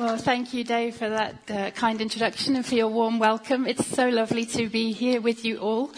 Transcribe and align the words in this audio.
Well, 0.00 0.16
thank 0.16 0.54
you, 0.54 0.64
Dave, 0.64 0.96
for 0.96 1.10
that 1.10 1.50
uh, 1.50 1.70
kind 1.72 2.00
introduction 2.00 2.56
and 2.56 2.64
for 2.64 2.74
your 2.74 2.88
warm 2.88 3.18
welcome. 3.18 3.66
It's 3.66 3.86
so 3.86 4.08
lovely 4.08 4.46
to 4.46 4.66
be 4.66 4.92
here 4.92 5.20
with 5.20 5.44
you 5.44 5.58
all. 5.58 5.90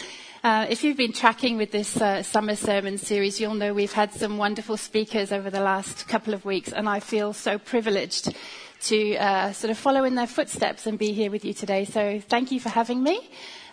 Uh, 0.43 0.65
if 0.69 0.83
you've 0.83 0.97
been 0.97 1.13
tracking 1.13 1.55
with 1.55 1.71
this 1.71 2.01
uh, 2.01 2.21
summer 2.21 2.57
sermon 2.57 2.97
series, 2.97 3.39
you'll 3.39 3.53
know 3.53 3.73
we've 3.73 3.93
had 3.93 4.11
some 4.11 4.37
wonderful 4.37 4.75
speakers 4.75 5.31
over 5.31 5.49
the 5.49 5.61
last 5.61 6.05
couple 6.09 6.33
of 6.33 6.43
weeks, 6.43 6.73
and 6.73 6.89
I 6.89 6.99
feel 6.99 7.31
so 7.31 7.57
privileged 7.57 8.35
to 8.81 9.15
uh, 9.15 9.53
sort 9.53 9.71
of 9.71 9.77
follow 9.77 10.03
in 10.03 10.15
their 10.15 10.27
footsteps 10.27 10.85
and 10.85 10.99
be 10.99 11.13
here 11.13 11.31
with 11.31 11.45
you 11.45 11.53
today. 11.53 11.85
So 11.85 12.19
thank 12.19 12.51
you 12.51 12.59
for 12.59 12.67
having 12.67 13.01
me. 13.01 13.21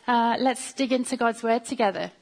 Uh, 0.06 0.36
let's 0.38 0.72
dig 0.74 0.92
into 0.92 1.16
God's 1.16 1.42
Word 1.42 1.64
together. 1.64 2.12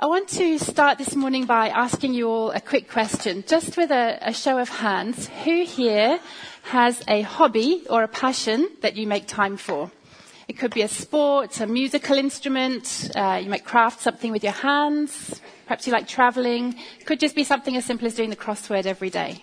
I 0.00 0.06
want 0.06 0.28
to 0.28 0.60
start 0.60 0.96
this 0.96 1.16
morning 1.16 1.44
by 1.44 1.70
asking 1.70 2.14
you 2.14 2.28
all 2.28 2.52
a 2.52 2.60
quick 2.60 2.88
question, 2.88 3.42
just 3.48 3.76
with 3.76 3.90
a, 3.90 4.16
a, 4.22 4.32
show 4.32 4.56
of 4.58 4.68
hands. 4.68 5.26
Who 5.42 5.64
here 5.64 6.20
has 6.62 7.02
a 7.08 7.22
hobby 7.22 7.82
or 7.90 8.04
a 8.04 8.08
passion 8.08 8.68
that 8.80 8.94
you 8.94 9.08
make 9.08 9.26
time 9.26 9.56
for? 9.56 9.90
It 10.46 10.56
could 10.56 10.72
be 10.72 10.82
a 10.82 10.88
sport, 10.88 11.60
a 11.60 11.66
musical 11.66 12.16
instrument, 12.16 13.10
uh, 13.16 13.40
you 13.42 13.50
might 13.50 13.64
craft 13.64 14.00
something 14.00 14.30
with 14.30 14.44
your 14.44 14.52
hands, 14.52 15.40
perhaps 15.66 15.88
you 15.88 15.92
like 15.92 16.06
traveling. 16.06 16.76
Could 17.04 17.18
just 17.18 17.34
be 17.34 17.42
something 17.42 17.76
as 17.76 17.84
simple 17.84 18.06
as 18.06 18.14
doing 18.14 18.30
the 18.30 18.36
crossword 18.36 18.86
every 18.86 19.10
day. 19.10 19.42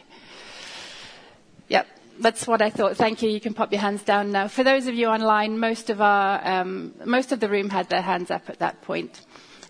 Yep, 1.67 1.85
that's 2.22 2.47
what 2.47 2.61
I 2.61 2.69
thought. 2.69 2.95
Thank 2.95 3.22
you. 3.22 3.30
You 3.30 3.41
can 3.41 3.53
pop 3.53 3.73
your 3.73 3.81
hands 3.81 4.03
down 4.03 4.31
now. 4.31 4.47
For 4.47 4.63
those 4.63 4.88
of 4.88 4.95
you 4.95 5.08
online, 5.08 5.59
most 5.59 5.89
of 5.89 5.99
our, 5.99 6.39
um, 6.47 6.94
most 7.03 7.33
of 7.33 7.41
the 7.41 7.49
room 7.49 7.69
had 7.69 7.89
their 7.89 8.03
hands 8.03 8.31
up 8.31 8.49
at 8.49 8.59
that 8.59 8.81
point. 8.83 9.19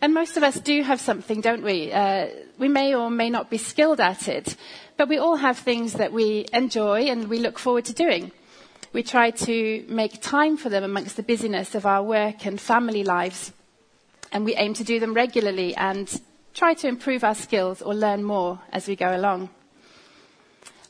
And 0.05 0.13
most 0.13 0.37
of 0.37 0.43
us 0.43 0.59
do 0.59 0.83
have 0.83 1.01
something, 1.01 1.41
don't 1.41 1.63
we? 1.63 1.91
Uh, 1.91 2.27
we 2.59 2.67
may 2.67 2.93
or 2.93 3.09
may 3.09 3.31
not 3.31 3.49
be 3.49 3.57
skilled 3.57 3.99
at 3.99 4.27
it, 4.27 4.55
but 4.97 5.09
we 5.09 5.17
all 5.17 5.35
have 5.35 5.57
things 5.57 5.93
that 5.93 6.13
we 6.13 6.45
enjoy 6.53 7.05
and 7.05 7.27
we 7.27 7.39
look 7.39 7.57
forward 7.57 7.85
to 7.85 7.93
doing. 7.93 8.31
We 8.93 9.01
try 9.01 9.31
to 9.31 9.83
make 9.89 10.21
time 10.21 10.57
for 10.57 10.69
them 10.69 10.83
amongst 10.83 11.17
the 11.17 11.23
busyness 11.23 11.73
of 11.73 11.87
our 11.87 12.03
work 12.03 12.45
and 12.45 12.61
family 12.61 13.03
lives, 13.03 13.51
and 14.31 14.45
we 14.45 14.53
aim 14.53 14.75
to 14.75 14.83
do 14.83 14.99
them 14.99 15.15
regularly 15.15 15.75
and 15.75 16.21
try 16.53 16.75
to 16.75 16.87
improve 16.87 17.23
our 17.23 17.33
skills 17.33 17.81
or 17.81 17.95
learn 17.95 18.23
more 18.23 18.59
as 18.71 18.87
we 18.87 18.95
go 18.95 19.15
along. 19.15 19.49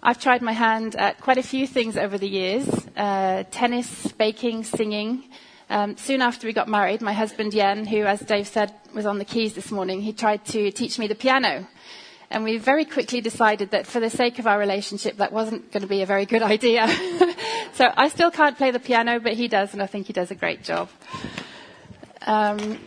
I've 0.03 0.19
tried 0.19 0.41
my 0.41 0.51
hand 0.51 0.97
at 0.97 1.21
quite 1.21 1.37
a 1.37 1.41
few 1.53 1.67
things 1.67 1.95
over 1.95 2.17
the 2.17 2.27
years 2.27 2.67
uh, 2.97 3.45
tennis, 3.49 4.11
baking, 4.11 4.65
singing. 4.65 5.23
Um, 5.69 5.97
soon 5.97 6.21
after 6.21 6.45
we 6.47 6.53
got 6.53 6.67
married, 6.67 7.01
my 7.01 7.13
husband 7.13 7.53
Yen, 7.53 7.85
who, 7.85 8.03
as 8.03 8.19
Dave 8.19 8.47
said, 8.47 8.73
was 8.93 9.05
on 9.05 9.17
the 9.17 9.25
keys 9.25 9.53
this 9.53 9.71
morning, 9.71 10.01
he 10.01 10.13
tried 10.13 10.45
to 10.45 10.71
teach 10.71 10.99
me 10.99 11.07
the 11.07 11.15
piano. 11.15 11.67
And 12.29 12.43
we 12.43 12.57
very 12.57 12.85
quickly 12.85 13.21
decided 13.21 13.71
that 13.71 13.87
for 13.87 13.99
the 13.99 14.09
sake 14.09 14.39
of 14.39 14.47
our 14.47 14.59
relationship, 14.59 15.17
that 15.17 15.31
wasn't 15.31 15.71
going 15.71 15.81
to 15.81 15.87
be 15.87 16.01
a 16.01 16.05
very 16.05 16.25
good 16.25 16.41
idea. 16.55 16.87
so 17.73 17.91
I 17.95 18.09
still 18.09 18.31
can't 18.31 18.57
play 18.57 18.71
the 18.71 18.79
piano, 18.79 19.19
but 19.19 19.33
he 19.33 19.47
does, 19.47 19.73
and 19.73 19.81
I 19.81 19.87
think 19.87 20.07
he 20.07 20.13
does 20.13 20.31
a 20.31 20.35
great 20.35 20.63
job. 20.63 20.89
Um, 22.27 22.79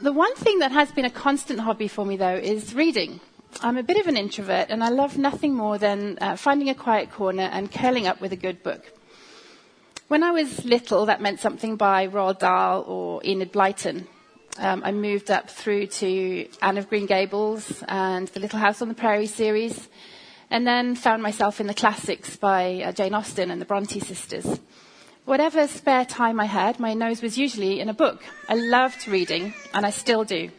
the 0.00 0.12
one 0.12 0.34
thing 0.34 0.60
that 0.60 0.72
has 0.72 0.90
been 0.92 1.04
a 1.04 1.10
constant 1.10 1.60
hobby 1.60 1.88
for 1.88 2.04
me, 2.04 2.16
though, 2.16 2.36
is 2.36 2.74
reading. 2.74 3.20
I'm 3.62 3.76
a 3.76 3.82
bit 3.82 3.98
of 3.98 4.06
an 4.06 4.16
introvert, 4.16 4.70
and 4.70 4.82
I 4.82 4.88
love 4.88 5.18
nothing 5.18 5.54
more 5.54 5.76
than 5.76 6.18
uh, 6.20 6.36
finding 6.36 6.70
a 6.70 6.74
quiet 6.74 7.10
corner 7.10 7.42
and 7.42 7.70
curling 7.70 8.06
up 8.06 8.20
with 8.20 8.32
a 8.32 8.36
good 8.36 8.62
book. 8.62 8.92
When 10.10 10.24
I 10.24 10.32
was 10.32 10.64
little, 10.64 11.06
that 11.06 11.20
meant 11.20 11.38
something 11.38 11.76
by 11.76 12.08
Roald 12.08 12.40
Dahl 12.40 12.82
or 12.82 13.24
Enid 13.24 13.52
Blyton. 13.52 14.08
Um, 14.58 14.82
I 14.84 14.90
moved 14.90 15.30
up 15.30 15.48
through 15.48 15.86
to 15.86 16.48
Anne 16.60 16.78
of 16.78 16.88
Green 16.88 17.06
Gables 17.06 17.84
and 17.86 18.26
the 18.26 18.40
Little 18.40 18.58
House 18.58 18.82
on 18.82 18.88
the 18.88 18.94
Prairie 18.94 19.28
series, 19.28 19.88
and 20.50 20.66
then 20.66 20.96
found 20.96 21.22
myself 21.22 21.60
in 21.60 21.68
the 21.68 21.74
classics 21.74 22.34
by 22.34 22.82
uh, 22.82 22.90
Jane 22.90 23.14
Austen 23.14 23.52
and 23.52 23.60
the 23.60 23.64
Bronte 23.64 24.00
sisters. 24.00 24.58
Whatever 25.26 25.68
spare 25.68 26.04
time 26.04 26.40
I 26.40 26.46
had, 26.46 26.80
my 26.80 26.92
nose 26.92 27.22
was 27.22 27.38
usually 27.38 27.78
in 27.78 27.88
a 27.88 27.94
book. 27.94 28.20
I 28.48 28.54
loved 28.54 29.06
reading, 29.06 29.54
and 29.72 29.86
I 29.86 29.90
still 29.90 30.24
do. 30.24 30.50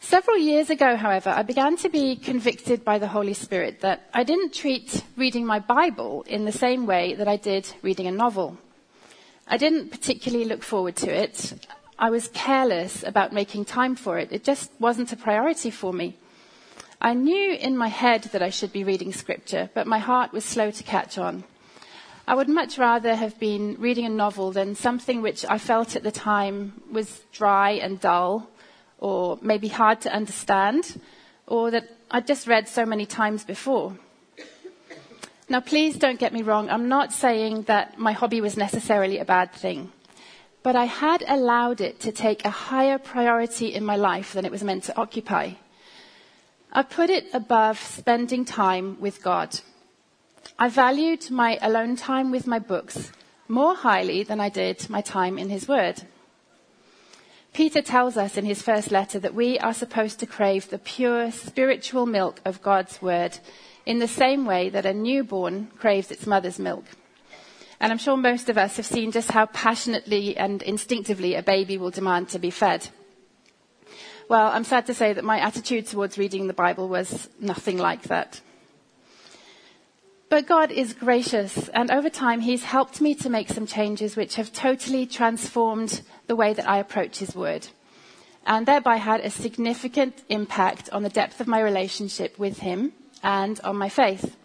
Several 0.00 0.38
years 0.38 0.70
ago, 0.70 0.96
however, 0.96 1.30
I 1.30 1.42
began 1.42 1.76
to 1.78 1.88
be 1.88 2.16
convicted 2.16 2.84
by 2.84 2.98
the 2.98 3.08
Holy 3.08 3.34
Spirit 3.34 3.80
that 3.80 4.08
I 4.14 4.22
didn't 4.24 4.54
treat 4.54 5.02
reading 5.16 5.44
my 5.44 5.58
Bible 5.58 6.22
in 6.28 6.44
the 6.44 6.52
same 6.52 6.86
way 6.86 7.14
that 7.14 7.26
I 7.26 7.36
did 7.36 7.68
reading 7.82 8.06
a 8.06 8.12
novel. 8.12 8.58
I 9.48 9.56
didn't 9.56 9.90
particularly 9.90 10.44
look 10.44 10.62
forward 10.62 10.96
to 10.96 11.10
it. 11.10 11.54
I 11.98 12.10
was 12.10 12.28
careless 12.28 13.02
about 13.02 13.32
making 13.32 13.64
time 13.64 13.96
for 13.96 14.18
it. 14.18 14.30
It 14.30 14.44
just 14.44 14.70
wasn't 14.78 15.12
a 15.12 15.16
priority 15.16 15.70
for 15.70 15.92
me. 15.92 16.16
I 17.00 17.14
knew 17.14 17.54
in 17.54 17.76
my 17.76 17.88
head 17.88 18.24
that 18.32 18.42
I 18.42 18.50
should 18.50 18.72
be 18.72 18.84
reading 18.84 19.12
scripture, 19.12 19.70
but 19.74 19.86
my 19.86 19.98
heart 19.98 20.32
was 20.32 20.44
slow 20.44 20.70
to 20.70 20.82
catch 20.82 21.18
on. 21.18 21.44
I 22.28 22.34
would 22.34 22.48
much 22.48 22.76
rather 22.78 23.14
have 23.14 23.38
been 23.38 23.76
reading 23.78 24.04
a 24.04 24.10
novel 24.10 24.52
than 24.52 24.74
something 24.74 25.22
which 25.22 25.44
I 25.48 25.58
felt 25.58 25.96
at 25.96 26.02
the 26.02 26.10
time 26.10 26.82
was 26.90 27.22
dry 27.32 27.72
and 27.72 28.00
dull 28.00 28.48
or 28.98 29.38
maybe 29.42 29.68
hard 29.68 30.00
to 30.02 30.12
understand, 30.12 31.00
or 31.46 31.70
that 31.70 31.88
I'd 32.10 32.26
just 32.26 32.46
read 32.46 32.68
so 32.68 32.86
many 32.86 33.06
times 33.06 33.44
before. 33.44 33.96
Now, 35.48 35.60
please 35.60 35.96
don't 35.96 36.18
get 36.18 36.32
me 36.32 36.42
wrong. 36.42 36.68
I'm 36.68 36.88
not 36.88 37.12
saying 37.12 37.62
that 37.62 37.98
my 37.98 38.12
hobby 38.12 38.40
was 38.40 38.56
necessarily 38.56 39.18
a 39.18 39.24
bad 39.24 39.52
thing. 39.52 39.92
But 40.64 40.74
I 40.74 40.86
had 40.86 41.22
allowed 41.28 41.80
it 41.80 42.00
to 42.00 42.10
take 42.10 42.44
a 42.44 42.50
higher 42.50 42.98
priority 42.98 43.72
in 43.72 43.84
my 43.84 43.94
life 43.94 44.32
than 44.32 44.44
it 44.44 44.50
was 44.50 44.64
meant 44.64 44.82
to 44.84 44.96
occupy. 44.96 45.52
I 46.72 46.82
put 46.82 47.10
it 47.10 47.26
above 47.32 47.78
spending 47.78 48.44
time 48.44 49.00
with 49.00 49.22
God. 49.22 49.60
I 50.58 50.68
valued 50.68 51.30
my 51.30 51.58
alone 51.62 51.94
time 51.94 52.32
with 52.32 52.46
my 52.46 52.58
books 52.58 53.12
more 53.48 53.76
highly 53.76 54.24
than 54.24 54.40
I 54.40 54.48
did 54.48 54.90
my 54.90 55.00
time 55.00 55.38
in 55.38 55.48
His 55.48 55.68
Word. 55.68 56.02
Peter 57.56 57.80
tells 57.80 58.18
us 58.18 58.36
in 58.36 58.44
his 58.44 58.60
first 58.60 58.90
letter 58.90 59.18
that 59.18 59.32
we 59.32 59.58
are 59.60 59.72
supposed 59.72 60.20
to 60.20 60.26
crave 60.26 60.68
the 60.68 60.78
pure 60.78 61.30
spiritual 61.30 62.04
milk 62.04 62.38
of 62.44 62.60
God's 62.60 63.00
word 63.00 63.38
in 63.86 63.98
the 63.98 64.06
same 64.06 64.44
way 64.44 64.68
that 64.68 64.84
a 64.84 64.92
newborn 64.92 65.68
craves 65.78 66.10
its 66.10 66.26
mother's 66.26 66.58
milk. 66.58 66.84
And 67.80 67.90
I'm 67.90 67.96
sure 67.96 68.18
most 68.18 68.50
of 68.50 68.58
us 68.58 68.76
have 68.76 68.84
seen 68.84 69.10
just 69.10 69.30
how 69.30 69.46
passionately 69.46 70.36
and 70.36 70.60
instinctively 70.60 71.34
a 71.34 71.42
baby 71.42 71.78
will 71.78 71.90
demand 71.90 72.28
to 72.28 72.38
be 72.38 72.50
fed. 72.50 72.90
Well, 74.28 74.48
I'm 74.48 74.64
sad 74.64 74.84
to 74.88 74.94
say 74.94 75.14
that 75.14 75.24
my 75.24 75.40
attitude 75.40 75.86
towards 75.86 76.18
reading 76.18 76.48
the 76.48 76.52
Bible 76.52 76.90
was 76.90 77.30
nothing 77.40 77.78
like 77.78 78.02
that. 78.02 78.38
But 80.28 80.46
God 80.46 80.72
is 80.72 80.92
gracious, 80.92 81.68
and 81.68 81.90
over 81.90 82.10
time, 82.10 82.40
He's 82.40 82.64
helped 82.64 83.00
me 83.00 83.14
to 83.14 83.30
make 83.30 83.48
some 83.48 83.64
changes 83.64 84.16
which 84.16 84.34
have 84.34 84.52
totally 84.52 85.06
transformed 85.06 86.02
the 86.26 86.36
way 86.36 86.52
that 86.52 86.68
I 86.68 86.78
approach 86.78 87.18
His 87.18 87.34
Word, 87.34 87.68
and 88.46 88.66
thereby 88.66 88.96
had 88.96 89.20
a 89.20 89.30
significant 89.30 90.22
impact 90.28 90.90
on 90.90 91.02
the 91.02 91.08
depth 91.08 91.40
of 91.40 91.46
my 91.46 91.60
relationship 91.60 92.38
with 92.38 92.58
Him 92.58 92.92
and 93.22 93.60
on 93.60 93.76
my 93.76 93.88
faith. 93.88 94.36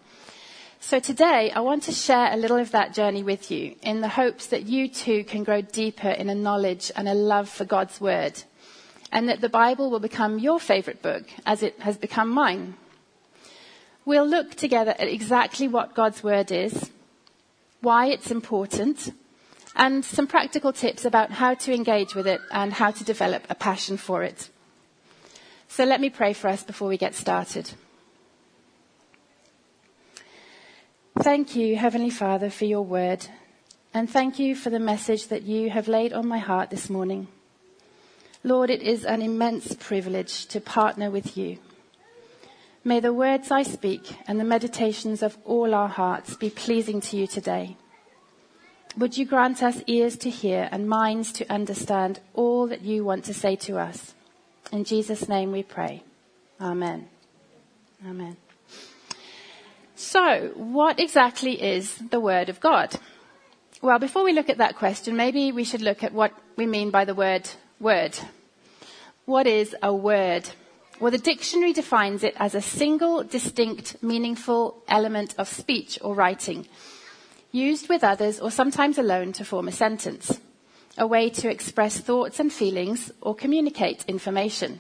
So 0.80 1.00
today, 1.00 1.52
I 1.52 1.60
want 1.60 1.84
to 1.84 1.92
share 1.92 2.34
a 2.34 2.38
little 2.38 2.58
of 2.58 2.72
that 2.72 2.96
journey 2.96 3.22
with 3.22 3.52
you 3.52 3.76
in 3.84 4.02
the 4.02 4.08
hopes 4.08 4.48
that 4.48 4.66
you 4.66 4.88
too 4.88 5.24
can 5.24 5.44
grow 5.44 5.62
deeper 5.62 6.10
in 6.10 6.28
a 6.28 6.36
knowledge 6.36 6.92
and 6.96 7.08
a 7.08 7.14
love 7.14 7.48
for 7.48 7.66
God's 7.66 8.02
Word, 8.02 8.42
and 9.12 9.30
that 9.30 9.42
the 9.42 9.50
Bible 9.50 9.92
will 9.92 10.00
become 10.00 10.40
your 10.40 10.60
favorite 10.60 11.04
book 11.04 11.26
as 11.46 11.62
it 11.62 11.80
has 11.82 11.98
become 11.98 12.30
mine. 12.30 12.76
We'll 14.06 14.26
look 14.26 14.56
together 14.56 14.96
at 14.98 15.08
exactly 15.08 15.68
what 15.68 15.94
God's 15.94 16.24
Word 16.24 16.52
is, 16.52 16.90
why 17.82 18.08
it's 18.08 18.32
important, 18.32 19.14
and 19.76 20.04
some 20.04 20.28
practical 20.28 20.74
tips 20.74 21.06
about 21.06 21.32
how 21.32 21.54
to 21.54 21.74
engage 21.74 22.16
with 22.16 22.28
it 22.28 22.42
and 22.52 22.74
how 22.74 22.92
to 22.92 23.04
develop 23.04 23.44
a 23.50 23.56
passion 23.56 23.98
for 23.98 24.24
it. 24.24 24.50
So 25.68 25.86
let 25.86 26.02
me 26.02 26.10
pray 26.10 26.34
for 26.34 26.50
us 26.50 26.64
before 26.64 26.90
we 26.90 26.98
get 26.98 27.16
started. 27.16 27.72
Thank 31.20 31.56
you, 31.56 31.78
Heavenly 31.78 32.10
Father, 32.10 32.50
for 32.50 32.66
your 32.66 32.82
word, 32.82 33.28
and 33.94 34.10
thank 34.10 34.40
you 34.40 34.56
for 34.56 34.70
the 34.70 34.80
message 34.80 35.28
that 35.28 35.44
you 35.44 35.70
have 35.70 35.88
laid 35.88 36.14
on 36.14 36.28
my 36.28 36.40
heart 36.40 36.70
this 36.70 36.90
morning. 36.90 37.28
Lord, 38.44 38.70
it 38.70 38.82
is 38.82 39.06
an 39.06 39.22
immense 39.22 39.76
privilege 39.76 40.48
to 40.48 40.60
partner 40.60 41.12
with 41.12 41.38
you. 41.38 41.60
May 42.84 43.00
the 43.00 43.14
words 43.14 43.52
I 43.52 43.62
speak 43.62 44.18
and 44.28 44.40
the 44.40 44.44
meditations 44.44 45.22
of 45.22 45.38
all 45.46 45.76
our 45.76 45.90
hearts 45.90 46.36
be 46.36 46.50
pleasing 46.50 47.00
to 47.02 47.18
you 47.18 47.28
today. 47.28 47.78
Would 48.98 49.18
you 49.18 49.26
grant 49.26 49.64
us 49.64 49.82
ears 49.88 50.18
to 50.18 50.30
hear 50.30 50.68
and 50.72 50.88
minds 50.88 51.32
to 51.34 51.52
understand 51.52 52.20
all 52.34 52.68
that 52.68 52.82
you 52.82 53.04
want 53.06 53.26
to 53.26 53.34
say 53.34 53.56
to 53.58 53.78
us? 53.78 54.14
In 54.72 54.84
Jesus' 54.84 55.30
name 55.30 55.52
we 55.52 55.64
pray. 55.64 56.04
Amen. 56.60 57.08
Amen. 58.06 58.38
So, 59.96 60.52
what 60.56 61.00
exactly 61.00 61.62
is 61.62 61.96
the 61.96 62.20
Word 62.20 62.50
of 62.50 62.60
God? 62.60 62.98
Well, 63.82 63.98
before 63.98 64.24
we 64.24 64.34
look 64.34 64.50
at 64.50 64.60
that 64.60 64.76
question, 64.76 65.16
maybe 65.16 65.52
we 65.52 65.64
should 65.64 65.82
look 65.82 66.04
at 66.04 66.14
what 66.14 66.34
we 66.56 66.68
mean 66.68 66.92
by 66.92 67.06
the 67.06 67.16
word 67.16 67.50
word. 67.80 68.16
What 69.26 69.48
is 69.48 69.76
a 69.82 69.94
word? 69.94 70.48
Well, 71.00 71.12
the 71.12 71.18
dictionary 71.18 71.74
defines 71.74 72.24
it 72.24 72.36
as 72.38 72.54
a 72.54 72.62
single, 72.62 73.24
distinct, 73.24 74.04
meaningful 74.04 74.84
element 74.88 75.34
of 75.40 75.48
speech 75.48 75.98
or 76.04 76.14
writing, 76.14 76.68
used 77.52 77.90
with 77.90 78.04
others 78.04 78.40
or 78.40 78.52
sometimes 78.52 78.98
alone 78.98 79.34
to 79.34 79.46
form 79.46 79.68
a 79.68 79.72
sentence, 79.72 80.40
a 80.98 81.06
way 81.06 81.30
to 81.30 81.50
express 81.50 82.00
thoughts 82.00 82.40
and 82.40 82.52
feelings 82.52 83.12
or 83.22 83.36
communicate 83.36 84.06
information. 84.08 84.80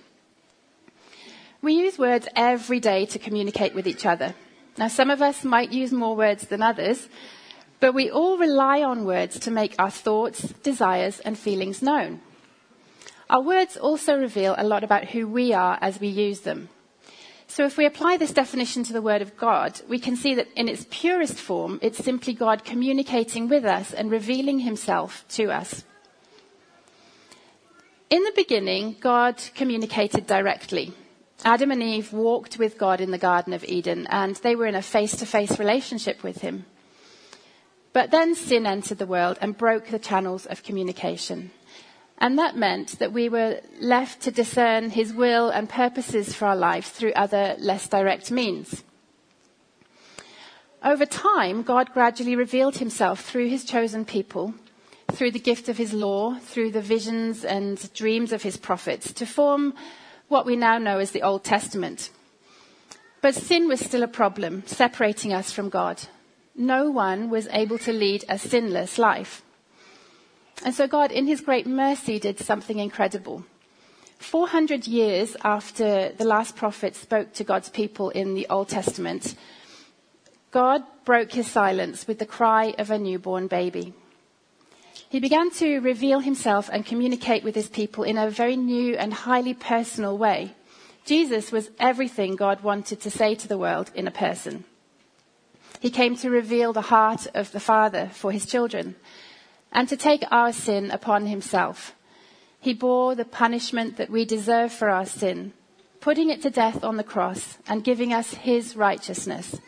We 1.62 1.74
use 1.74 2.00
words 2.00 2.28
every 2.36 2.80
day 2.80 3.06
to 3.08 3.20
communicate 3.20 3.76
with 3.76 3.88
each 3.88 4.06
other. 4.06 4.34
Now, 4.78 4.88
some 4.88 5.12
of 5.12 5.22
us 5.22 5.44
might 5.44 5.72
use 5.72 5.92
more 5.92 6.16
words 6.16 6.48
than 6.48 6.62
others, 6.62 7.08
but 7.80 7.94
we 7.94 8.10
all 8.10 8.38
rely 8.38 8.82
on 8.82 9.06
words 9.06 9.40
to 9.42 9.52
make 9.52 9.76
our 9.78 9.92
thoughts, 9.92 10.42
desires, 10.64 11.20
and 11.20 11.38
feelings 11.38 11.82
known. 11.82 12.22
Our 13.30 13.42
words 13.42 13.78
also 13.78 14.18
reveal 14.18 14.56
a 14.58 14.64
lot 14.64 14.84
about 14.84 15.06
who 15.06 15.28
we 15.28 15.54
are 15.54 15.78
as 15.82 16.00
we 16.00 16.08
use 16.08 16.42
them. 16.42 16.70
So 17.51 17.65
if 17.65 17.75
we 17.75 17.86
apply 17.86 18.15
this 18.15 18.31
definition 18.31 18.83
to 18.86 18.94
the 18.94 19.01
Word 19.01 19.21
of 19.21 19.36
God, 19.36 19.81
we 19.89 20.00
can 20.00 20.15
see 20.15 20.33
that 20.36 20.48
in 20.56 20.69
its 20.69 20.88
purest 20.89 21.33
form, 21.33 21.80
it's 21.81 22.01
simply 22.01 22.33
God 22.33 22.63
communicating 22.63 23.50
with 23.50 23.65
us 23.65 23.94
and 23.94 24.09
revealing 24.09 24.59
Himself 24.59 25.25
to 25.31 25.51
us. 25.51 25.83
In 28.09 28.24
the 28.24 28.31
beginning, 28.38 28.95
God 29.01 29.36
communicated 29.53 30.27
directly. 30.27 30.94
Adam 31.44 31.71
and 31.71 31.83
Eve 31.83 32.13
walked 32.13 32.57
with 32.57 32.77
God 32.77 33.01
in 33.01 33.12
the 33.12 33.18
Garden 33.18 33.51
of 33.51 33.65
Eden, 33.65 34.07
and 34.09 34.38
they 34.38 34.56
were 34.56 34.65
in 34.65 34.75
a 34.75 34.81
face 34.81 35.18
to 35.18 35.25
face 35.25 35.59
relationship 35.59 36.24
with 36.24 36.39
Him. 36.39 36.63
But 37.92 38.12
then 38.12 38.33
sin 38.33 38.65
entered 38.65 38.98
the 38.98 39.06
world 39.06 39.38
and 39.42 39.57
broke 39.57 39.88
the 39.88 40.00
channels 40.00 40.45
of 40.45 40.63
communication. 40.63 41.51
And 42.22 42.38
that 42.38 42.56
meant 42.56 43.00
that 43.00 43.12
we 43.12 43.30
were 43.30 43.62
left 43.80 44.22
to 44.22 44.32
discern 44.32 44.92
His 44.92 45.12
will 45.12 45.50
and 45.50 45.68
purposes 45.68 46.36
for 46.36 46.46
our 46.46 46.56
lives 46.56 46.88
through 46.88 47.14
other, 47.14 47.56
less 47.58 47.88
direct 47.88 48.30
means. 48.30 48.84
Over 50.84 51.08
time, 51.08 51.64
God 51.64 51.92
gradually 51.94 52.36
revealed 52.36 52.78
Himself 52.78 53.22
through 53.22 53.50
His 53.50 53.66
chosen 53.66 54.06
people, 54.06 54.54
through 55.12 55.32
the 55.32 55.40
gift 55.40 55.68
of 55.68 55.78
His 55.78 55.94
law, 55.94 56.36
through 56.36 56.72
the 56.72 56.82
visions 56.82 57.44
and 57.44 57.92
dreams 57.94 58.32
of 58.32 58.44
His 58.44 58.56
prophets, 58.56 59.12
to 59.14 59.26
form 59.26 59.74
what 60.28 60.46
we 60.46 60.56
now 60.56 60.78
know 60.78 61.00
as 61.00 61.12
the 61.12 61.24
Old 61.24 61.44
Testament. 61.44 62.12
But 63.22 63.34
sin 63.34 63.68
was 63.68 63.80
still 63.80 64.04
a 64.04 64.08
problem, 64.08 64.62
separating 64.68 65.34
us 65.34 65.52
from 65.52 65.70
God. 65.70 66.00
No 66.56 66.92
one 66.92 67.32
was 67.32 67.48
able 67.52 67.80
to 67.80 67.92
lead 67.92 68.26
a 68.30 68.38
sinless 68.38 69.00
life. 69.00 69.42
And 70.63 70.75
so 70.75 70.88
God, 70.88 71.12
in 71.12 71.25
his 71.25 71.42
great 71.42 71.66
mercy, 71.66 72.19
did 72.19 72.40
something 72.40 72.78
incredible. 72.78 73.44
400 74.19 74.88
years 74.88 75.36
after 75.44 76.10
the 76.10 76.25
last 76.25 76.56
prophet 76.56 76.96
spoke 76.96 77.34
to 77.34 77.44
God's 77.44 77.69
people 77.69 78.12
in 78.12 78.36
the 78.36 78.46
Old 78.50 78.69
Testament, 78.69 79.36
God 80.52 80.84
broke 81.06 81.31
his 81.31 81.50
silence 81.50 82.08
with 82.08 82.19
the 82.19 82.25
cry 82.25 82.75
of 82.78 82.92
a 82.92 83.00
newborn 83.00 83.48
baby. 83.48 83.94
He 85.10 85.19
began 85.19 85.50
to 85.52 85.80
reveal 85.80 86.19
himself 86.19 86.69
and 86.72 86.86
communicate 86.86 87.44
with 87.44 87.56
his 87.56 87.68
people 87.68 88.04
in 88.04 88.18
a 88.18 88.30
very 88.30 88.56
new 88.56 88.96
and 88.96 89.13
highly 89.13 89.56
personal 89.56 90.18
way. 90.18 90.54
Jesus 91.04 91.52
was 91.52 91.72
everything 91.80 92.36
God 92.36 92.62
wanted 92.62 93.02
to 93.02 93.10
say 93.10 93.34
to 93.36 93.48
the 93.48 93.58
world 93.58 93.92
in 93.96 94.08
a 94.08 94.12
person. 94.12 94.63
He 95.80 95.90
came 95.90 96.16
to 96.18 96.30
reveal 96.30 96.74
the 96.74 96.81
heart 96.81 97.25
of 97.34 97.52
the 97.52 97.60
Father 97.60 98.12
for 98.13 98.31
his 98.31 98.46
children 98.46 98.96
and 99.72 99.88
to 99.88 99.98
take 99.98 100.24
our 100.32 100.52
sin 100.52 100.92
upon 100.92 101.26
himself. 101.26 101.96
He 102.60 102.74
bore 102.74 103.16
the 103.16 103.26
punishment 103.26 103.98
that 103.98 104.10
we 104.10 104.26
deserve 104.26 104.72
for 104.72 104.90
our 104.90 105.06
sin, 105.06 105.54
putting 106.00 106.30
it 106.30 106.42
to 106.44 106.50
death 106.50 106.84
on 106.84 106.98
the 106.98 107.04
cross 107.04 107.58
and 107.68 107.84
giving 107.84 108.14
us 108.14 108.34
his 108.34 108.76
righteousness 108.76 109.60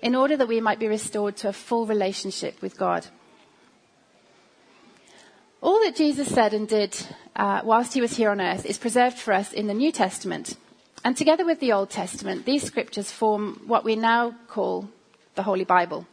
in 0.00 0.14
order 0.14 0.36
that 0.36 0.48
we 0.48 0.60
might 0.60 0.78
be 0.78 0.88
restored 0.88 1.36
to 1.36 1.48
a 1.48 1.52
full 1.52 1.86
relationship 1.86 2.60
with 2.62 2.78
God. 2.78 3.06
All 5.60 5.80
that 5.80 5.96
Jesus 5.96 6.32
said 6.32 6.54
and 6.54 6.68
did 6.68 6.96
uh, 7.34 7.62
whilst 7.64 7.92
he 7.92 8.00
was 8.00 8.16
here 8.16 8.30
on 8.30 8.40
earth 8.40 8.64
is 8.64 8.78
preserved 8.78 9.18
for 9.18 9.34
us 9.34 9.52
in 9.52 9.66
the 9.66 9.74
New 9.74 9.90
Testament. 9.90 10.56
And 11.04 11.16
together 11.16 11.44
with 11.44 11.58
the 11.58 11.72
Old 11.72 11.90
Testament, 11.90 12.44
these 12.44 12.62
scriptures 12.62 13.10
form 13.10 13.62
what 13.66 13.84
we 13.84 13.96
now 13.96 14.34
call 14.46 14.88
the 15.34 15.42
Holy 15.42 15.64
Bible. 15.64 16.06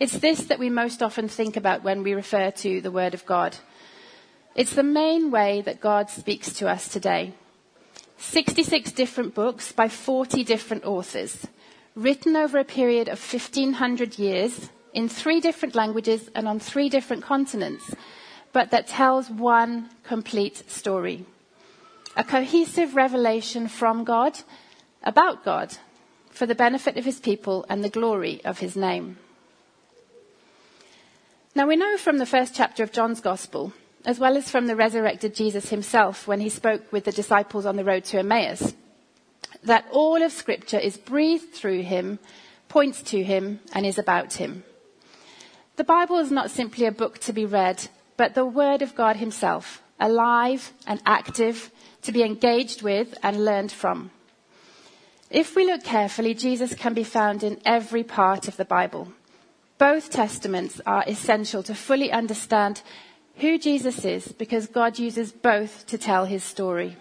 It's 0.00 0.18
this 0.18 0.44
that 0.44 0.58
we 0.58 0.70
most 0.70 1.02
often 1.02 1.28
think 1.28 1.56
about 1.56 1.84
when 1.84 2.02
we 2.02 2.14
refer 2.14 2.50
to 2.50 2.80
the 2.80 2.90
Word 2.90 3.14
of 3.14 3.26
God. 3.26 3.56
It's 4.54 4.74
the 4.74 4.82
main 4.82 5.30
way 5.30 5.62
that 5.62 5.80
God 5.80 6.10
speaks 6.10 6.52
to 6.54 6.68
us 6.68 6.88
today. 6.88 7.34
66 8.18 8.92
different 8.92 9.34
books 9.34 9.72
by 9.72 9.88
40 9.88 10.44
different 10.44 10.84
authors, 10.84 11.46
written 11.94 12.36
over 12.36 12.58
a 12.58 12.64
period 12.64 13.08
of 13.08 13.20
1500 13.20 14.18
years 14.18 14.70
in 14.92 15.08
three 15.08 15.40
different 15.40 15.74
languages 15.74 16.30
and 16.34 16.46
on 16.46 16.60
three 16.60 16.88
different 16.88 17.22
continents 17.22 17.94
but 18.54 18.70
that 18.70 18.86
tells 18.86 19.28
one 19.28 19.90
complete 20.04 20.70
story. 20.70 21.26
A 22.16 22.22
cohesive 22.22 22.94
revelation 22.94 23.66
from 23.66 24.04
God, 24.04 24.38
about 25.02 25.44
God, 25.44 25.76
for 26.30 26.46
the 26.46 26.54
benefit 26.54 26.96
of 26.96 27.04
his 27.04 27.18
people 27.18 27.66
and 27.68 27.82
the 27.82 27.90
glory 27.90 28.40
of 28.44 28.60
his 28.60 28.76
name. 28.76 29.18
Now 31.54 31.66
we 31.66 31.76
know 31.76 31.96
from 31.96 32.18
the 32.18 32.26
first 32.26 32.54
chapter 32.54 32.82
of 32.82 32.92
John's 32.92 33.20
Gospel, 33.20 33.72
as 34.04 34.18
well 34.18 34.36
as 34.36 34.50
from 34.50 34.66
the 34.66 34.76
resurrected 34.76 35.34
Jesus 35.34 35.68
himself 35.68 36.26
when 36.26 36.40
he 36.40 36.48
spoke 36.48 36.92
with 36.92 37.04
the 37.04 37.12
disciples 37.12 37.64
on 37.64 37.76
the 37.76 37.84
road 37.84 38.04
to 38.06 38.18
Emmaus, 38.18 38.74
that 39.62 39.86
all 39.92 40.22
of 40.22 40.32
Scripture 40.32 40.78
is 40.78 40.96
breathed 40.96 41.54
through 41.54 41.82
him, 41.82 42.18
points 42.68 43.02
to 43.02 43.22
him, 43.22 43.60
and 43.72 43.86
is 43.86 43.98
about 43.98 44.34
him. 44.34 44.64
The 45.76 45.84
Bible 45.84 46.18
is 46.18 46.30
not 46.30 46.50
simply 46.50 46.86
a 46.86 46.92
book 46.92 47.18
to 47.20 47.32
be 47.32 47.46
read 47.46 47.88
but 48.16 48.34
the 48.34 48.46
Word 48.46 48.82
of 48.82 48.94
God 48.94 49.16
Himself, 49.16 49.82
alive 49.98 50.72
and 50.86 51.00
active, 51.04 51.70
to 52.02 52.12
be 52.12 52.22
engaged 52.22 52.82
with 52.82 53.16
and 53.22 53.44
learned 53.44 53.72
from. 53.72 54.10
If 55.30 55.56
we 55.56 55.66
look 55.66 55.82
carefully, 55.82 56.34
Jesus 56.34 56.74
can 56.74 56.94
be 56.94 57.04
found 57.04 57.42
in 57.42 57.60
every 57.64 58.04
part 58.04 58.46
of 58.46 58.56
the 58.56 58.64
Bible. 58.64 59.08
Both 59.78 60.10
testaments 60.10 60.80
are 60.86 61.04
essential 61.06 61.62
to 61.64 61.74
fully 61.74 62.12
understand 62.12 62.82
who 63.36 63.58
Jesus 63.58 64.04
is 64.04 64.28
because 64.32 64.66
God 64.66 64.98
uses 64.98 65.32
both 65.32 65.86
to 65.86 65.98
tell 65.98 66.24
his 66.26 66.44
story. 66.44 66.96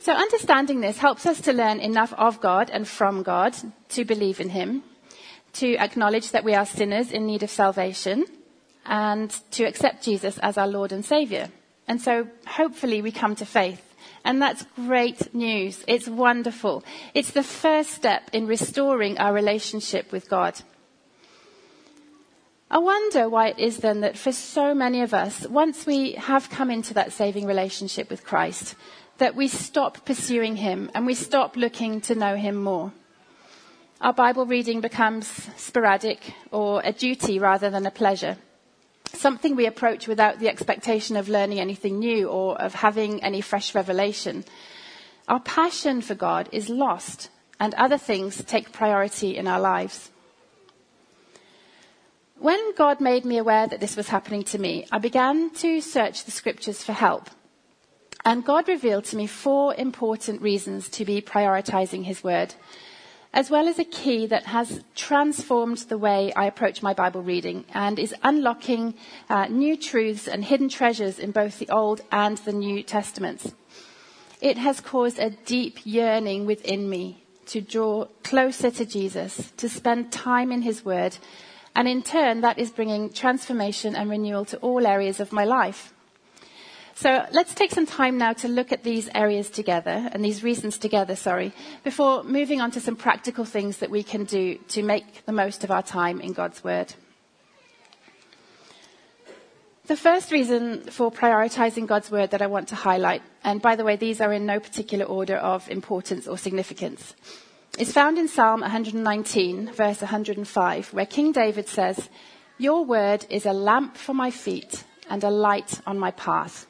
So 0.00 0.12
understanding 0.12 0.80
this 0.80 0.98
helps 0.98 1.26
us 1.26 1.40
to 1.42 1.52
learn 1.52 1.80
enough 1.80 2.12
of 2.14 2.40
God 2.40 2.70
and 2.70 2.86
from 2.88 3.22
God 3.22 3.54
to 3.90 4.04
believe 4.04 4.40
in 4.40 4.50
him, 4.50 4.82
to 5.54 5.76
acknowledge 5.76 6.30
that 6.30 6.44
we 6.44 6.54
are 6.54 6.66
sinners 6.66 7.12
in 7.12 7.26
need 7.26 7.42
of 7.42 7.50
salvation, 7.50 8.24
and 8.86 9.30
to 9.50 9.64
accept 9.64 10.02
Jesus 10.02 10.38
as 10.38 10.56
our 10.56 10.66
Lord 10.66 10.92
and 10.92 11.04
Savior. 11.04 11.48
And 11.86 12.00
so 12.00 12.28
hopefully 12.46 13.02
we 13.02 13.12
come 13.12 13.34
to 13.36 13.46
faith. 13.46 13.82
And 14.24 14.40
that's 14.40 14.64
great 14.76 15.34
news. 15.34 15.84
It's 15.86 16.08
wonderful. 16.08 16.84
It's 17.14 17.32
the 17.32 17.42
first 17.42 17.90
step 17.90 18.30
in 18.32 18.46
restoring 18.46 19.18
our 19.18 19.32
relationship 19.32 20.12
with 20.12 20.28
God. 20.28 20.60
I 22.70 22.78
wonder 22.78 23.28
why 23.28 23.48
it 23.48 23.58
is 23.58 23.78
then 23.78 24.00
that 24.00 24.16
for 24.16 24.32
so 24.32 24.74
many 24.74 25.00
of 25.00 25.12
us, 25.12 25.46
once 25.48 25.86
we 25.86 26.12
have 26.12 26.50
come 26.50 26.70
into 26.70 26.94
that 26.94 27.12
saving 27.12 27.46
relationship 27.46 28.08
with 28.08 28.24
Christ, 28.24 28.76
that 29.18 29.34
we 29.34 29.48
stop 29.48 30.04
pursuing 30.04 30.56
Him 30.56 30.90
and 30.94 31.04
we 31.04 31.14
stop 31.14 31.56
looking 31.56 32.00
to 32.02 32.14
know 32.14 32.36
Him 32.36 32.56
more. 32.56 32.92
Our 34.00 34.12
Bible 34.12 34.46
reading 34.46 34.80
becomes 34.80 35.26
sporadic 35.56 36.32
or 36.52 36.80
a 36.84 36.92
duty 36.92 37.38
rather 37.38 37.70
than 37.70 37.86
a 37.86 37.90
pleasure 37.90 38.38
something 39.14 39.56
we 39.56 39.66
approach 39.66 40.06
without 40.06 40.38
the 40.38 40.48
expectation 40.48 41.16
of 41.16 41.28
learning 41.28 41.60
anything 41.60 41.98
new 41.98 42.28
or 42.28 42.60
of 42.60 42.74
having 42.74 43.22
any 43.22 43.40
fresh 43.40 43.74
revelation. 43.74 44.44
Our 45.28 45.40
passion 45.40 46.00
for 46.00 46.14
God 46.14 46.48
is 46.52 46.68
lost, 46.68 47.30
and 47.58 47.74
other 47.74 47.98
things 47.98 48.42
take 48.44 48.72
priority 48.72 49.36
in 49.36 49.46
our 49.46 49.60
lives. 49.60 50.10
When 52.40 52.74
God 52.74 53.00
made 53.00 53.24
me 53.24 53.38
aware 53.38 53.68
that 53.68 53.80
this 53.80 53.96
was 53.96 54.08
happening 54.08 54.42
to 54.44 54.58
me, 54.58 54.86
I 54.90 54.98
began 54.98 55.50
to 55.56 55.80
search 55.80 56.24
the 56.24 56.30
scriptures 56.30 56.82
for 56.82 56.92
help. 56.92 57.30
And 58.24 58.44
God 58.44 58.66
revealed 58.66 59.04
to 59.06 59.16
me 59.16 59.26
four 59.26 59.74
important 59.74 60.42
reasons 60.42 60.88
to 60.88 61.04
be 61.04 61.20
prioritizing 61.20 62.04
His 62.04 62.24
Word 62.24 62.54
as 63.32 63.50
well 63.50 63.68
as 63.68 63.78
a 63.78 63.84
key 63.84 64.26
that 64.26 64.46
has 64.46 64.82
transformed 64.96 65.78
the 65.78 65.98
way 65.98 66.32
I 66.32 66.46
approach 66.46 66.82
my 66.82 66.94
Bible 66.94 67.22
reading 67.22 67.64
and 67.72 67.98
is 67.98 68.14
unlocking 68.22 68.94
uh, 69.28 69.46
new 69.46 69.76
truths 69.76 70.26
and 70.26 70.44
hidden 70.44 70.68
treasures 70.68 71.18
in 71.18 71.30
both 71.30 71.58
the 71.58 71.68
Old 71.68 72.00
and 72.10 72.38
the 72.38 72.52
New 72.52 72.82
Testaments. 72.82 73.52
It 74.40 74.58
has 74.58 74.80
caused 74.80 75.18
a 75.18 75.30
deep 75.30 75.78
yearning 75.84 76.46
within 76.46 76.90
me 76.90 77.22
to 77.46 77.60
draw 77.60 78.06
closer 78.24 78.70
to 78.70 78.84
Jesus, 78.84 79.52
to 79.58 79.68
spend 79.68 80.10
time 80.10 80.50
in 80.50 80.62
His 80.62 80.84
Word, 80.84 81.18
and 81.74 81.88
in 81.88 82.02
turn, 82.02 82.40
that 82.40 82.58
is 82.58 82.70
bringing 82.70 83.10
transformation 83.12 83.94
and 83.94 84.10
renewal 84.10 84.44
to 84.46 84.56
all 84.58 84.86
areas 84.86 85.20
of 85.20 85.32
my 85.32 85.44
life. 85.44 85.92
So 86.94 87.24
let's 87.32 87.54
take 87.54 87.70
some 87.70 87.86
time 87.86 88.18
now 88.18 88.34
to 88.34 88.48
look 88.48 88.72
at 88.72 88.84
these 88.84 89.08
areas 89.14 89.48
together 89.48 90.10
and 90.12 90.22
these 90.22 90.42
reasons 90.42 90.76
together, 90.76 91.16
sorry, 91.16 91.54
before 91.82 92.24
moving 92.24 92.60
on 92.60 92.70
to 92.72 92.80
some 92.80 92.94
practical 92.94 93.46
things 93.46 93.78
that 93.78 93.90
we 93.90 94.02
can 94.02 94.24
do 94.24 94.58
to 94.68 94.82
make 94.82 95.24
the 95.24 95.32
most 95.32 95.64
of 95.64 95.70
our 95.70 95.82
time 95.82 96.20
in 96.20 96.34
God's 96.34 96.62
Word. 96.62 96.92
The 99.86 99.96
first 99.96 100.30
reason 100.30 100.82
for 100.82 101.10
prioritizing 101.10 101.86
God's 101.86 102.10
Word 102.10 102.32
that 102.32 102.42
I 102.42 102.48
want 102.48 102.68
to 102.68 102.74
highlight, 102.74 103.22
and 103.42 103.62
by 103.62 103.76
the 103.76 103.84
way, 103.84 103.96
these 103.96 104.20
are 104.20 104.32
in 104.32 104.44
no 104.44 104.60
particular 104.60 105.06
order 105.06 105.36
of 105.36 105.70
importance 105.70 106.28
or 106.28 106.36
significance, 106.36 107.14
is 107.78 107.92
found 107.92 108.18
in 108.18 108.28
Psalm 108.28 108.60
119, 108.60 109.72
verse 109.72 110.00
105, 110.00 110.92
where 110.92 111.06
King 111.06 111.32
David 111.32 111.68
says, 111.68 112.08
Your 112.58 112.84
Word 112.84 113.26
is 113.30 113.46
a 113.46 113.52
lamp 113.52 113.96
for 113.96 114.14
my 114.14 114.30
feet 114.30 114.84
and 115.08 115.24
a 115.24 115.30
light 115.30 115.80
on 115.86 115.98
my 115.98 116.10
path. 116.10 116.66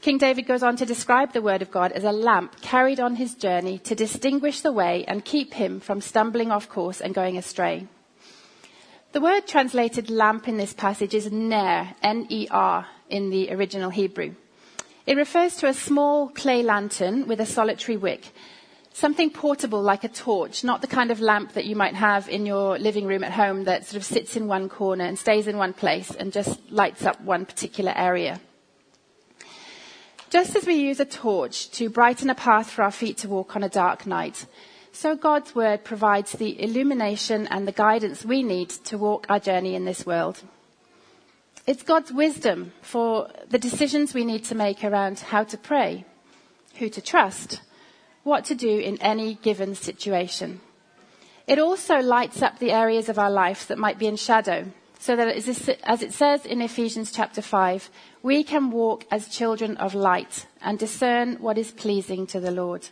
King 0.00 0.16
David 0.16 0.46
goes 0.46 0.62
on 0.62 0.76
to 0.76 0.86
describe 0.86 1.32
the 1.32 1.42
word 1.42 1.60
of 1.60 1.70
God 1.70 1.92
as 1.92 2.04
a 2.04 2.12
lamp 2.12 2.62
carried 2.62 3.00
on 3.00 3.16
his 3.16 3.34
journey 3.34 3.78
to 3.80 3.94
distinguish 3.94 4.62
the 4.62 4.72
way 4.72 5.04
and 5.06 5.22
keep 5.22 5.52
him 5.52 5.78
from 5.78 6.00
stumbling 6.00 6.50
off 6.50 6.70
course 6.70 7.02
and 7.02 7.14
going 7.14 7.36
astray. 7.36 7.86
The 9.12 9.20
word 9.20 9.46
translated 9.46 10.08
lamp 10.08 10.48
in 10.48 10.56
this 10.56 10.72
passage 10.72 11.12
is 11.12 11.30
ner, 11.30 11.94
N-E-R, 12.02 12.86
in 13.10 13.28
the 13.28 13.52
original 13.52 13.90
Hebrew. 13.90 14.34
It 15.04 15.16
refers 15.16 15.56
to 15.56 15.66
a 15.66 15.74
small 15.74 16.28
clay 16.28 16.62
lantern 16.62 17.26
with 17.26 17.40
a 17.40 17.46
solitary 17.46 17.98
wick, 17.98 18.32
something 18.92 19.30
portable 19.30 19.82
like 19.82 20.04
a 20.04 20.08
torch, 20.08 20.64
not 20.64 20.80
the 20.80 20.86
kind 20.86 21.10
of 21.10 21.20
lamp 21.20 21.52
that 21.52 21.64
you 21.64 21.76
might 21.76 21.94
have 21.94 22.28
in 22.28 22.46
your 22.46 22.78
living 22.78 23.06
room 23.06 23.24
at 23.24 23.32
home 23.32 23.64
that 23.64 23.86
sort 23.86 23.96
of 23.96 24.04
sits 24.04 24.36
in 24.36 24.46
one 24.46 24.68
corner 24.68 25.04
and 25.04 25.18
stays 25.18 25.46
in 25.46 25.56
one 25.56 25.72
place 25.72 26.10
and 26.10 26.32
just 26.32 26.58
lights 26.70 27.04
up 27.04 27.20
one 27.20 27.46
particular 27.46 27.92
area. 27.96 28.40
Just 30.28 30.54
as 30.54 30.66
we 30.66 30.74
use 30.74 31.00
a 31.00 31.04
torch 31.04 31.70
to 31.72 31.90
brighten 31.90 32.30
a 32.30 32.34
path 32.34 32.70
for 32.70 32.82
our 32.82 32.92
feet 32.92 33.18
to 33.18 33.28
walk 33.28 33.56
on 33.56 33.64
a 33.64 33.68
dark 33.68 34.06
night, 34.06 34.46
so 34.92 35.16
God's 35.16 35.54
word 35.54 35.84
provides 35.84 36.32
the 36.32 36.60
illumination 36.62 37.46
and 37.48 37.66
the 37.66 37.72
guidance 37.72 38.24
we 38.24 38.42
need 38.42 38.70
to 38.70 38.98
walk 38.98 39.26
our 39.28 39.40
journey 39.40 39.74
in 39.74 39.84
this 39.84 40.04
world. 40.04 40.42
It's 41.66 41.82
God's 41.82 42.12
wisdom 42.12 42.72
for 42.80 43.28
the 43.48 43.58
decisions 43.58 44.14
we 44.14 44.24
need 44.24 44.44
to 44.46 44.54
make 44.54 44.82
around 44.84 45.20
how 45.20 45.44
to 45.44 45.56
pray, 45.56 46.04
who 46.76 46.88
to 46.88 47.00
trust, 47.00 47.60
what 48.22 48.44
to 48.46 48.54
do 48.54 48.78
in 48.78 49.00
any 49.00 49.34
given 49.34 49.74
situation. 49.74 50.60
It 51.46 51.58
also 51.58 51.98
lights 51.98 52.42
up 52.42 52.58
the 52.58 52.70
areas 52.70 53.08
of 53.08 53.18
our 53.18 53.30
life 53.30 53.66
that 53.68 53.78
might 53.78 53.98
be 53.98 54.06
in 54.06 54.16
shadow, 54.16 54.66
so 54.98 55.16
that 55.16 55.28
as 55.84 56.02
it 56.02 56.12
says 56.12 56.44
in 56.44 56.60
Ephesians 56.60 57.10
chapter 57.10 57.40
5, 57.40 57.90
we 58.22 58.44
can 58.44 58.70
walk 58.70 59.06
as 59.10 59.28
children 59.28 59.76
of 59.78 59.94
light 59.94 60.46
and 60.60 60.78
discern 60.78 61.36
what 61.36 61.56
is 61.56 61.70
pleasing 61.70 62.26
to 62.26 62.38
the 62.38 62.50
Lord. 62.50 62.88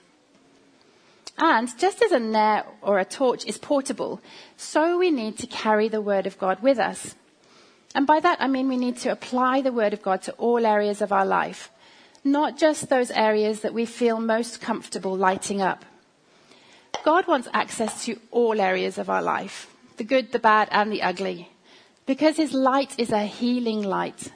And 1.36 1.68
just 1.78 2.02
as 2.02 2.10
a 2.10 2.18
ner 2.18 2.64
or 2.82 2.98
a 2.98 3.04
torch 3.04 3.44
is 3.44 3.58
portable, 3.58 4.20
so 4.56 4.98
we 4.98 5.10
need 5.10 5.38
to 5.38 5.46
carry 5.46 5.88
the 5.88 6.00
Word 6.00 6.26
of 6.26 6.38
God 6.38 6.60
with 6.62 6.78
us. 6.78 7.14
And 7.94 8.06
by 8.06 8.20
that 8.20 8.40
I 8.40 8.48
mean 8.48 8.68
we 8.68 8.76
need 8.76 8.96
to 8.98 9.12
apply 9.12 9.60
the 9.60 9.72
Word 9.72 9.92
of 9.92 10.02
God 10.02 10.22
to 10.22 10.32
all 10.32 10.66
areas 10.66 11.00
of 11.00 11.12
our 11.12 11.26
life, 11.26 11.70
not 12.24 12.58
just 12.58 12.88
those 12.88 13.10
areas 13.10 13.60
that 13.60 13.74
we 13.74 13.86
feel 13.86 14.20
most 14.20 14.60
comfortable 14.60 15.16
lighting 15.16 15.62
up. 15.62 15.84
God 17.04 17.26
wants 17.26 17.48
access 17.52 18.04
to 18.04 18.18
all 18.30 18.60
areas 18.60 18.98
of 18.98 19.08
our 19.08 19.22
life, 19.22 19.72
the 19.96 20.04
good, 20.04 20.32
the 20.32 20.38
bad, 20.38 20.68
and 20.70 20.92
the 20.92 21.02
ugly, 21.02 21.50
because 22.06 22.36
His 22.36 22.52
light 22.52 22.98
is 22.98 23.12
a 23.12 23.24
healing 23.24 23.82
light. 23.82 24.32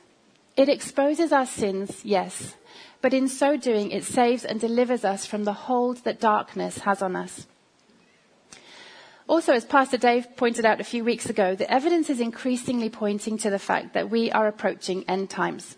It 0.56 0.68
exposes 0.68 1.32
our 1.32 1.46
sins, 1.46 2.00
yes, 2.04 2.54
but 3.00 3.12
in 3.12 3.28
so 3.28 3.56
doing, 3.56 3.90
it 3.90 4.04
saves 4.04 4.44
and 4.44 4.60
delivers 4.60 5.04
us 5.04 5.26
from 5.26 5.44
the 5.44 5.52
hold 5.52 5.98
that 6.04 6.20
darkness 6.20 6.78
has 6.78 7.02
on 7.02 7.16
us. 7.16 7.46
Also, 9.28 9.52
as 9.52 9.64
Pastor 9.64 9.96
Dave 9.96 10.36
pointed 10.36 10.64
out 10.64 10.80
a 10.80 10.84
few 10.84 11.04
weeks 11.04 11.30
ago, 11.30 11.54
the 11.54 11.70
evidence 11.72 12.10
is 12.10 12.20
increasingly 12.20 12.90
pointing 12.90 13.38
to 13.38 13.50
the 13.50 13.58
fact 13.58 13.94
that 13.94 14.10
we 14.10 14.30
are 14.30 14.46
approaching 14.46 15.04
end 15.08 15.30
times. 15.30 15.76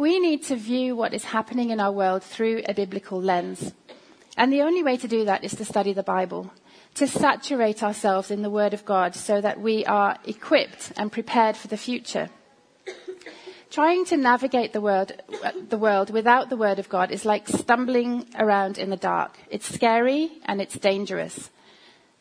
We 0.00 0.18
need 0.18 0.44
to 0.44 0.56
view 0.56 0.96
what 0.96 1.12
is 1.12 1.24
happening 1.24 1.68
in 1.68 1.78
our 1.78 1.92
world 1.92 2.22
through 2.22 2.62
a 2.66 2.72
biblical 2.72 3.20
lens. 3.20 3.74
And 4.34 4.50
the 4.50 4.62
only 4.62 4.82
way 4.82 4.96
to 4.96 5.06
do 5.06 5.26
that 5.26 5.44
is 5.44 5.54
to 5.56 5.64
study 5.66 5.92
the 5.92 6.02
Bible, 6.02 6.50
to 6.94 7.06
saturate 7.06 7.82
ourselves 7.82 8.30
in 8.30 8.40
the 8.40 8.48
Word 8.48 8.72
of 8.72 8.86
God 8.86 9.14
so 9.14 9.42
that 9.42 9.60
we 9.60 9.84
are 9.84 10.16
equipped 10.24 10.94
and 10.96 11.12
prepared 11.12 11.54
for 11.54 11.68
the 11.68 11.76
future. 11.76 12.30
Trying 13.68 14.06
to 14.06 14.16
navigate 14.16 14.72
the 14.72 14.80
world, 14.80 15.12
the 15.68 15.76
world 15.76 16.08
without 16.08 16.48
the 16.48 16.56
Word 16.56 16.78
of 16.78 16.88
God 16.88 17.10
is 17.10 17.26
like 17.26 17.46
stumbling 17.46 18.24
around 18.38 18.78
in 18.78 18.88
the 18.88 18.96
dark. 18.96 19.36
It's 19.50 19.70
scary 19.70 20.32
and 20.46 20.62
it's 20.62 20.78
dangerous. 20.78 21.50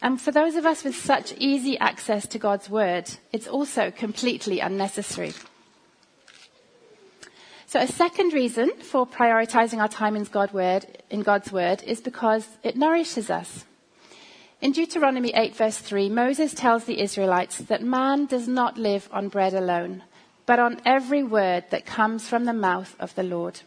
And 0.02 0.20
for 0.20 0.32
those 0.32 0.56
of 0.56 0.66
us 0.66 0.84
with 0.84 0.98
such 0.98 1.34
easy 1.38 1.80
access 1.80 2.28
to 2.28 2.40
God's 2.40 2.70
Word, 2.70 3.10
it's 3.32 3.48
also 3.48 3.90
completely 3.90 4.60
unnecessary. 4.60 5.32
So 7.70 7.80
a 7.80 7.86
second 7.86 8.34
reason 8.34 8.72
for 8.82 9.06
prioritizing 9.06 9.78
our 9.78 9.88
time 9.88 10.16
in, 10.16 10.28
word, 10.52 10.88
in 11.12 11.22
God's 11.22 11.52
Word 11.52 11.84
is 11.84 12.02
because 12.02 12.58
it 12.64 12.76
nourishes 12.76 13.30
us. 13.30 13.64
In 14.60 14.72
Deuteronomy 14.72 15.32
8 15.36 15.56
verse 15.56 15.78
3, 15.78 16.10
Moses 16.10 16.56
tells 16.56 16.86
the 16.86 17.00
Israelites 17.00 17.60
that 17.60 17.84
man 17.84 18.26
does 18.26 18.48
not 18.48 18.80
live 18.80 19.08
on 19.12 19.28
bread 19.30 19.54
alone, 19.54 20.02
but 20.48 20.58
on 20.58 20.82
every 20.84 21.22
word 21.22 21.66
that 21.70 21.86
comes 21.86 22.28
from 22.28 22.46
the 22.46 22.54
mouth 22.54 22.96
of 23.00 23.14
the 23.14 23.22
Lord. 23.22 23.62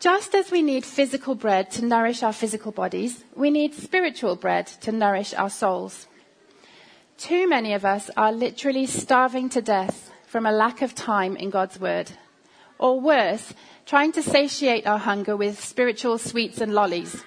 Just 0.00 0.34
as 0.34 0.50
we 0.50 0.62
need 0.62 0.86
physical 0.86 1.34
bread 1.34 1.70
to 1.72 1.84
nourish 1.84 2.22
our 2.22 2.32
physical 2.32 2.72
bodies, 2.72 3.22
we 3.34 3.50
need 3.50 3.74
spiritual 3.74 4.34
bread 4.34 4.66
to 4.80 4.92
nourish 4.92 5.34
our 5.34 5.50
souls. 5.50 6.06
Too 7.18 7.46
many 7.46 7.74
of 7.74 7.84
us 7.84 8.08
are 8.16 8.32
literally 8.32 8.86
starving 8.86 9.50
to 9.50 9.60
death 9.60 10.10
from 10.26 10.44
a 10.44 10.52
lack 10.52 10.82
of 10.82 10.94
time 10.94 11.36
in 11.36 11.50
God's 11.50 11.80
Word. 11.80 12.10
Or 12.78 13.00
worse, 13.00 13.54
trying 13.86 14.12
to 14.12 14.22
satiate 14.22 14.86
our 14.86 14.98
hunger 14.98 15.36
with 15.36 15.64
spiritual 15.64 16.18
sweets 16.18 16.60
and 16.60 16.74
lollies, 16.74 17.24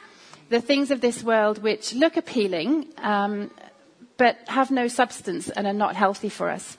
the 0.49 0.61
things 0.61 0.91
of 0.91 1.01
this 1.01 1.23
world 1.23 1.63
which 1.63 1.93
look 1.95 2.17
appealing, 2.17 2.87
um, 2.97 3.49
but 4.17 4.37
have 4.47 4.69
no 4.69 4.87
substance 4.87 5.49
and 5.49 5.65
are 5.65 5.73
not 5.73 5.95
healthy 5.95 6.29
for 6.29 6.49
us. 6.49 6.77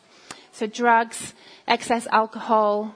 So 0.53 0.67
drugs, 0.67 1.35
excess 1.67 2.07
alcohol, 2.09 2.95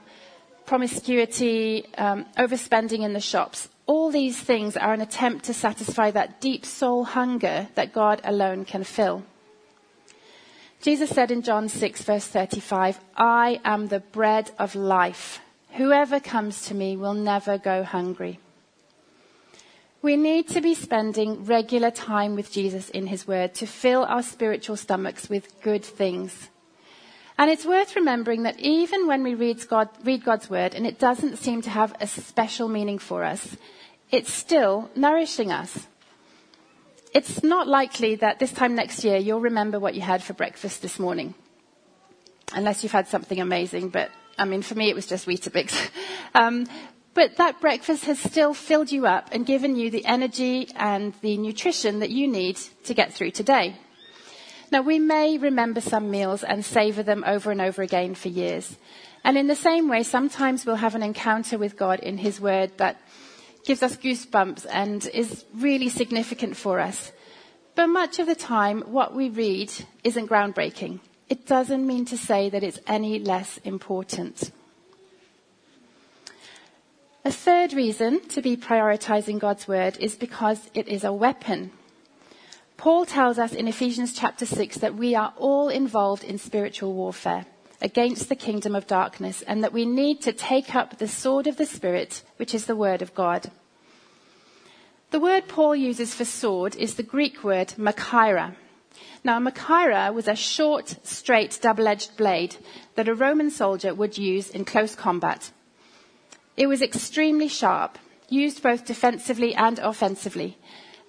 promiscuity, 0.65 1.85
um, 1.97 2.25
overspending 2.37 2.99
in 2.99 3.13
the 3.13 3.19
shops. 3.19 3.69
All 3.87 4.11
these 4.11 4.39
things 4.39 4.77
are 4.77 4.93
an 4.93 5.01
attempt 5.01 5.45
to 5.45 5.53
satisfy 5.53 6.11
that 6.11 6.41
deep 6.41 6.65
soul 6.65 7.03
hunger 7.03 7.67
that 7.75 7.93
God 7.93 8.21
alone 8.23 8.65
can 8.65 8.83
fill. 8.83 9.23
Jesus 10.85 11.09
said 11.09 11.31
in 11.31 11.41
John 11.41 11.67
6 11.67 12.03
verse 12.03 12.27
35, 12.27 12.99
I 13.17 13.59
am 13.65 13.87
the 13.87 14.01
bread 14.01 14.51
of 14.59 14.75
life. 14.75 15.39
Whoever 15.71 16.19
comes 16.19 16.67
to 16.67 16.75
me 16.75 16.95
will 16.95 17.15
never 17.15 17.57
go 17.57 17.83
hungry. 17.83 18.39
We 20.03 20.15
need 20.15 20.47
to 20.49 20.61
be 20.61 20.75
spending 20.75 21.43
regular 21.43 21.89
time 21.89 22.35
with 22.35 22.51
Jesus 22.51 22.91
in 22.91 23.07
his 23.07 23.25
word 23.27 23.55
to 23.55 23.65
fill 23.65 24.05
our 24.05 24.21
spiritual 24.21 24.77
stomachs 24.77 25.27
with 25.27 25.59
good 25.63 25.83
things. 25.83 26.51
And 27.39 27.49
it's 27.49 27.65
worth 27.65 27.95
remembering 27.95 28.43
that 28.43 28.59
even 28.59 29.07
when 29.07 29.23
we 29.23 29.33
read, 29.33 29.67
God, 29.67 29.89
read 30.03 30.23
God's 30.23 30.51
word 30.51 30.75
and 30.75 30.85
it 30.85 30.99
doesn't 30.99 31.37
seem 31.37 31.63
to 31.63 31.71
have 31.71 31.95
a 31.99 32.05
special 32.05 32.67
meaning 32.67 32.99
for 32.99 33.23
us, 33.23 33.57
it's 34.11 34.31
still 34.31 34.91
nourishing 34.95 35.51
us. 35.51 35.87
It's 37.15 37.41
not 37.43 37.65
likely 37.65 38.15
that 38.15 38.39
this 38.39 38.51
time 38.51 38.75
next 38.75 39.05
year 39.05 39.15
you'll 39.15 39.39
remember 39.39 39.79
what 39.79 39.95
you 39.95 40.01
had 40.01 40.21
for 40.21 40.33
breakfast 40.33 40.81
this 40.81 40.99
morning. 40.99 41.33
Unless 42.53 42.83
you've 42.83 42.91
had 42.91 43.07
something 43.07 43.39
amazing, 43.39 43.87
but 43.87 44.11
I 44.37 44.43
mean, 44.43 44.61
for 44.61 44.75
me 44.75 44.89
it 44.89 44.95
was 44.95 45.07
just 45.07 45.25
Weetabix. 45.25 45.73
um, 46.35 46.67
but 47.13 47.37
that 47.37 47.61
breakfast 47.61 48.03
has 48.03 48.19
still 48.19 48.53
filled 48.53 48.91
you 48.91 49.07
up 49.07 49.29
and 49.31 49.45
given 49.45 49.77
you 49.77 49.89
the 49.89 50.05
energy 50.05 50.67
and 50.75 51.13
the 51.21 51.37
nutrition 51.37 51.99
that 51.99 52.09
you 52.09 52.27
need 52.27 52.57
to 52.83 52.93
get 52.93 53.13
through 53.13 53.31
today. 53.31 53.77
Now, 54.69 54.81
we 54.81 54.99
may 54.99 55.37
remember 55.37 55.79
some 55.79 56.11
meals 56.11 56.43
and 56.43 56.65
savor 56.65 57.01
them 57.01 57.23
over 57.25 57.49
and 57.49 57.61
over 57.61 57.81
again 57.81 58.15
for 58.15 58.27
years. 58.27 58.75
And 59.23 59.37
in 59.37 59.47
the 59.47 59.55
same 59.55 59.87
way, 59.87 60.03
sometimes 60.03 60.65
we'll 60.65 60.75
have 60.75 60.95
an 60.95 61.03
encounter 61.03 61.57
with 61.57 61.77
God 61.77 62.01
in 62.01 62.17
His 62.17 62.41
Word 62.41 62.77
that 62.77 62.99
gives 63.65 63.83
us 63.83 63.97
goosebumps 63.97 64.65
and 64.69 65.07
is 65.13 65.45
really 65.53 65.89
significant 65.89 66.55
for 66.55 66.79
us. 66.79 67.11
But 67.75 67.87
much 67.87 68.19
of 68.19 68.27
the 68.27 68.35
time, 68.35 68.81
what 68.81 69.13
we 69.13 69.29
read 69.29 69.71
isn't 70.03 70.29
groundbreaking. 70.29 70.99
It 71.27 71.45
doesn't 71.45 71.85
mean 71.85 72.05
to 72.05 72.17
say 72.17 72.49
that 72.49 72.63
it's 72.63 72.79
any 72.87 73.19
less 73.19 73.57
important. 73.63 74.51
A 77.25 77.31
third 77.31 77.73
reason 77.73 78.21
to 78.29 78.41
be 78.41 78.55
prioritizing 78.55 79.39
God's 79.39 79.67
Word 79.67 79.97
is 79.99 80.15
because 80.15 80.69
it 80.73 80.87
is 80.87 81.03
a 81.03 81.11
weapon 81.11 81.71
Paul 82.77 83.05
tells 83.05 83.39
us 83.39 83.53
in 83.53 83.67
Ephesians 83.67 84.13
chapter 84.13 84.45
6 84.45 84.77
that 84.77 84.95
we 84.95 85.15
are 85.15 85.33
all 85.37 85.69
involved 85.69 86.23
in 86.23 86.37
spiritual 86.37 86.93
warfare. 86.93 87.45
Against 87.81 88.29
the 88.29 88.35
kingdom 88.35 88.75
of 88.75 88.87
darkness, 88.87 89.41
and 89.41 89.63
that 89.63 89.73
we 89.73 89.85
need 89.85 90.21
to 90.21 90.31
take 90.33 90.75
up 90.75 90.97
the 90.97 91.07
sword 91.07 91.47
of 91.47 91.57
the 91.57 91.65
Spirit, 91.65 92.23
which 92.37 92.53
is 92.53 92.65
the 92.65 92.75
word 92.75 93.01
of 93.01 93.13
God. 93.13 93.51
The 95.11 95.19
word 95.19 95.47
Paul 95.47 95.75
uses 95.75 96.13
for 96.13 96.25
sword 96.25 96.75
is 96.75 96.95
the 96.95 97.03
Greek 97.03 97.43
word 97.43 97.73
machaira. 97.77 98.55
Now, 99.23 99.39
machaira 99.39 100.13
was 100.13 100.27
a 100.27 100.35
short, 100.35 100.97
straight, 101.03 101.59
double-edged 101.61 102.17
blade 102.17 102.57
that 102.95 103.07
a 103.07 103.15
Roman 103.15 103.49
soldier 103.49 103.93
would 103.93 104.17
use 104.17 104.49
in 104.49 104.65
close 104.65 104.95
combat. 104.95 105.51
It 106.57 106.67
was 106.67 106.81
extremely 106.81 107.47
sharp, 107.47 107.97
used 108.29 108.63
both 108.63 108.85
defensively 108.85 109.53
and 109.55 109.79
offensively, 109.79 110.57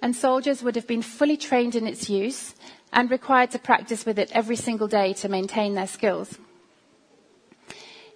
and 0.01 0.15
soldiers 0.15 0.61
would 0.63 0.75
have 0.75 0.87
been 0.87 1.01
fully 1.01 1.37
trained 1.37 1.75
in 1.75 1.87
its 1.87 2.09
use 2.09 2.55
and 2.91 3.09
required 3.09 3.51
to 3.51 3.59
practice 3.59 4.05
with 4.05 4.19
it 4.19 4.31
every 4.31 4.55
single 4.55 4.87
day 4.87 5.13
to 5.13 5.29
maintain 5.29 5.73
their 5.73 5.87
skills. 5.87 6.37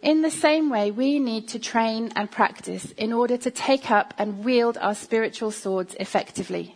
In 0.01 0.23
the 0.23 0.31
same 0.31 0.69
way, 0.71 0.89
we 0.89 1.19
need 1.19 1.47
to 1.49 1.59
train 1.59 2.11
and 2.15 2.31
practice 2.31 2.91
in 2.97 3.13
order 3.13 3.37
to 3.37 3.51
take 3.51 3.91
up 3.91 4.15
and 4.17 4.43
wield 4.43 4.77
our 4.79 4.95
spiritual 4.95 5.51
swords 5.51 5.95
effectively. 5.99 6.75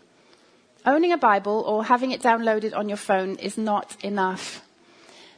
Owning 0.86 1.12
a 1.12 1.18
Bible 1.18 1.64
or 1.66 1.86
having 1.86 2.12
it 2.12 2.22
downloaded 2.22 2.76
on 2.76 2.88
your 2.88 2.98
phone 2.98 3.36
is 3.38 3.58
not 3.58 3.98
enough. 4.04 4.62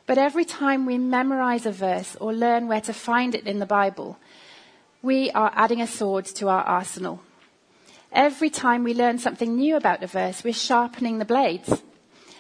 But 0.06 0.18
every 0.18 0.44
time 0.44 0.86
we 0.86 0.98
memorize 0.98 1.66
a 1.66 1.72
verse 1.72 2.18
or 2.20 2.34
learn 2.34 2.68
where 2.68 2.82
to 2.82 2.94
find 2.94 3.34
it 3.34 3.48
in 3.48 3.60
the 3.60 3.66
Bible, 3.66 4.18
we 5.02 5.32
are 5.32 5.54
adding 5.56 5.82
a 5.82 5.88
sword 5.88 6.26
to 6.26 6.50
our 6.50 6.64
arsenal. 6.64 7.22
Every 8.12 8.50
time 8.50 8.84
we 8.84 8.94
learn 8.94 9.20
something 9.20 9.56
new 9.56 9.78
about 9.78 10.04
a 10.04 10.08
verse, 10.08 10.44
we're 10.44 10.54
sharpening 10.54 11.20
the 11.20 11.26
blades. 11.26 11.82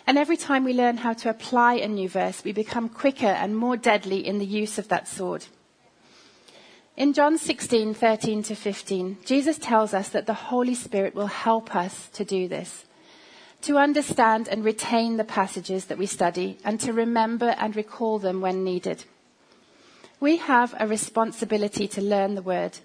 And 0.07 0.17
every 0.17 0.37
time 0.37 0.63
we 0.63 0.73
learn 0.73 0.95
how 0.95 1.11
to 1.13 1.29
apply 1.29 1.75
a 1.75 1.87
new 1.87 2.07
verse, 2.07 2.41
we 2.45 2.53
become 2.53 2.87
quicker 2.87 3.27
and 3.27 3.57
more 3.57 3.75
deadly 3.75 4.25
in 4.25 4.39
the 4.39 4.45
use 4.45 4.77
of 4.77 4.87
that 4.87 5.05
sword. 5.05 5.45
In 6.95 7.11
John 7.11 7.37
16, 7.37 7.93
13 7.93 8.41
to 8.43 8.55
15, 8.55 9.17
Jesus 9.25 9.57
tells 9.57 9.93
us 9.93 10.07
that 10.09 10.25
the 10.25 10.33
Holy 10.33 10.75
Spirit 10.75 11.13
will 11.13 11.27
help 11.27 11.75
us 11.75 12.07
to 12.13 12.23
do 12.23 12.47
this, 12.47 12.85
to 13.63 13.77
understand 13.77 14.47
and 14.47 14.63
retain 14.63 15.17
the 15.17 15.25
passages 15.25 15.85
that 15.85 15.97
we 15.97 16.05
study, 16.05 16.57
and 16.63 16.79
to 16.79 16.93
remember 16.93 17.49
and 17.59 17.75
recall 17.75 18.17
them 18.17 18.39
when 18.39 18.63
needed. 18.63 19.03
We 20.21 20.37
have 20.37 20.73
a 20.79 20.87
responsibility 20.87 21.87
to 21.89 22.01
learn 22.01 22.35
the 22.35 22.41
word, 22.41 22.79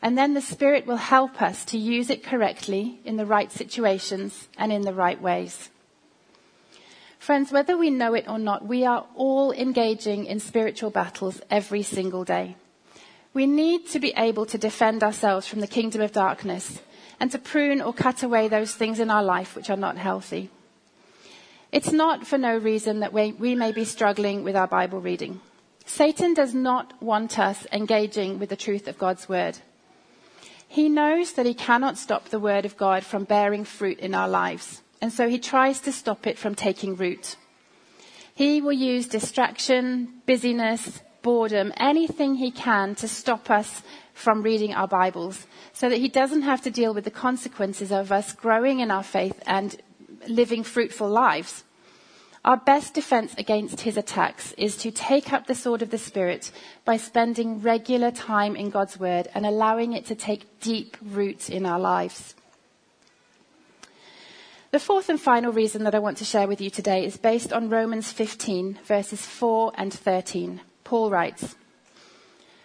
and 0.00 0.16
then 0.16 0.32
the 0.32 0.40
Spirit 0.40 0.86
will 0.86 0.96
help 0.96 1.42
us 1.42 1.66
to 1.66 1.76
use 1.76 2.08
it 2.08 2.24
correctly 2.24 2.98
in 3.04 3.18
the 3.18 3.26
right 3.26 3.52
situations 3.52 4.48
and 4.56 4.72
in 4.72 4.82
the 4.82 4.94
right 4.94 5.20
ways. 5.20 5.68
Friends, 7.22 7.52
whether 7.52 7.78
we 7.78 7.88
know 7.88 8.14
it 8.14 8.28
or 8.28 8.36
not, 8.36 8.66
we 8.66 8.84
are 8.84 9.06
all 9.14 9.52
engaging 9.52 10.26
in 10.26 10.40
spiritual 10.40 10.90
battles 10.90 11.40
every 11.48 11.84
single 11.84 12.24
day. 12.24 12.56
We 13.32 13.46
need 13.46 13.86
to 13.90 14.00
be 14.00 14.12
able 14.16 14.44
to 14.46 14.58
defend 14.58 15.04
ourselves 15.04 15.46
from 15.46 15.60
the 15.60 15.68
kingdom 15.68 16.00
of 16.00 16.10
darkness 16.10 16.80
and 17.20 17.30
to 17.30 17.38
prune 17.38 17.80
or 17.80 17.92
cut 17.94 18.24
away 18.24 18.48
those 18.48 18.74
things 18.74 18.98
in 18.98 19.08
our 19.08 19.22
life 19.22 19.54
which 19.54 19.70
are 19.70 19.76
not 19.76 19.98
healthy. 19.98 20.50
It's 21.70 21.92
not 21.92 22.26
for 22.26 22.38
no 22.38 22.58
reason 22.58 22.98
that 22.98 23.12
we, 23.12 23.30
we 23.30 23.54
may 23.54 23.70
be 23.70 23.84
struggling 23.84 24.42
with 24.42 24.56
our 24.56 24.66
Bible 24.66 25.00
reading. 25.00 25.40
Satan 25.86 26.34
does 26.34 26.54
not 26.54 27.00
want 27.00 27.38
us 27.38 27.68
engaging 27.70 28.40
with 28.40 28.48
the 28.48 28.56
truth 28.56 28.88
of 28.88 28.98
God's 28.98 29.28
word. 29.28 29.58
He 30.66 30.88
knows 30.88 31.34
that 31.34 31.46
he 31.46 31.54
cannot 31.54 31.98
stop 31.98 32.30
the 32.30 32.40
word 32.40 32.64
of 32.64 32.76
God 32.76 33.04
from 33.04 33.22
bearing 33.22 33.64
fruit 33.64 34.00
in 34.00 34.12
our 34.12 34.28
lives 34.28 34.82
and 35.02 35.12
so 35.12 35.28
he 35.28 35.38
tries 35.38 35.80
to 35.80 35.92
stop 35.92 36.26
it 36.26 36.38
from 36.38 36.54
taking 36.54 36.94
root. 36.94 37.36
He 38.34 38.60
will 38.62 38.72
use 38.72 39.08
distraction, 39.08 40.22
busyness, 40.26 41.02
boredom, 41.22 41.72
anything 41.76 42.36
he 42.36 42.52
can 42.52 42.94
to 42.94 43.08
stop 43.08 43.50
us 43.50 43.82
from 44.14 44.42
reading 44.42 44.72
our 44.72 44.86
Bibles 44.86 45.46
so 45.72 45.88
that 45.88 45.98
he 45.98 46.08
doesn't 46.08 46.42
have 46.42 46.62
to 46.62 46.70
deal 46.70 46.94
with 46.94 47.04
the 47.04 47.10
consequences 47.10 47.90
of 47.90 48.12
us 48.12 48.32
growing 48.32 48.78
in 48.78 48.90
our 48.90 49.02
faith 49.02 49.42
and 49.44 49.76
living 50.28 50.62
fruitful 50.62 51.08
lives. 51.08 51.64
Our 52.44 52.56
best 52.56 52.94
defense 52.94 53.34
against 53.38 53.82
his 53.82 53.96
attacks 53.96 54.52
is 54.52 54.76
to 54.78 54.90
take 54.90 55.32
up 55.32 55.46
the 55.46 55.54
sword 55.54 55.82
of 55.82 55.90
the 55.90 55.98
Spirit 55.98 56.50
by 56.84 56.96
spending 56.96 57.60
regular 57.60 58.10
time 58.12 58.56
in 58.56 58.70
God's 58.70 58.98
Word 58.98 59.28
and 59.34 59.46
allowing 59.46 59.92
it 59.92 60.06
to 60.06 60.14
take 60.14 60.60
deep 60.60 60.96
root 61.00 61.50
in 61.50 61.66
our 61.66 61.78
lives. 61.78 62.34
The 64.72 64.80
fourth 64.80 65.10
and 65.10 65.20
final 65.20 65.52
reason 65.52 65.84
that 65.84 65.94
I 65.94 65.98
want 65.98 66.16
to 66.16 66.24
share 66.24 66.48
with 66.48 66.58
you 66.62 66.70
today 66.70 67.04
is 67.04 67.18
based 67.18 67.52
on 67.52 67.68
Romans 67.68 68.10
15, 68.10 68.78
verses 68.86 69.20
4 69.20 69.72
and 69.74 69.92
13. 69.92 70.62
Paul 70.82 71.10
writes, 71.10 71.56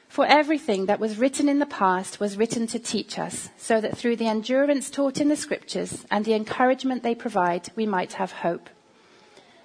For 0.07 0.25
everything 0.25 0.85
that 0.85 1.01
was 1.01 1.17
written 1.17 1.49
in 1.49 1.59
the 1.59 1.65
past 1.65 2.21
was 2.21 2.37
written 2.37 2.65
to 2.67 2.79
teach 2.79 3.19
us, 3.19 3.49
so 3.57 3.81
that 3.81 3.97
through 3.97 4.15
the 4.15 4.27
endurance 4.27 4.89
taught 4.89 5.19
in 5.19 5.27
the 5.27 5.35
scriptures 5.35 6.05
and 6.09 6.23
the 6.23 6.33
encouragement 6.33 7.03
they 7.03 7.13
provide, 7.13 7.71
we 7.75 7.85
might 7.85 8.13
have 8.13 8.31
hope. 8.31 8.69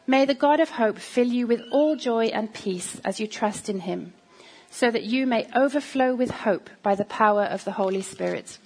May 0.08 0.24
the 0.24 0.34
God 0.34 0.58
of 0.58 0.70
hope 0.70 0.98
fill 0.98 1.28
you 1.28 1.46
with 1.46 1.62
all 1.70 1.94
joy 1.94 2.24
and 2.24 2.52
peace 2.52 3.00
as 3.04 3.20
you 3.20 3.28
trust 3.28 3.68
in 3.68 3.78
him, 3.78 4.14
so 4.68 4.90
that 4.90 5.04
you 5.04 5.28
may 5.28 5.46
overflow 5.54 6.12
with 6.16 6.32
hope 6.32 6.70
by 6.82 6.96
the 6.96 7.04
power 7.04 7.44
of 7.44 7.62
the 7.62 7.78
Holy 7.78 8.02
Spirit. 8.02 8.58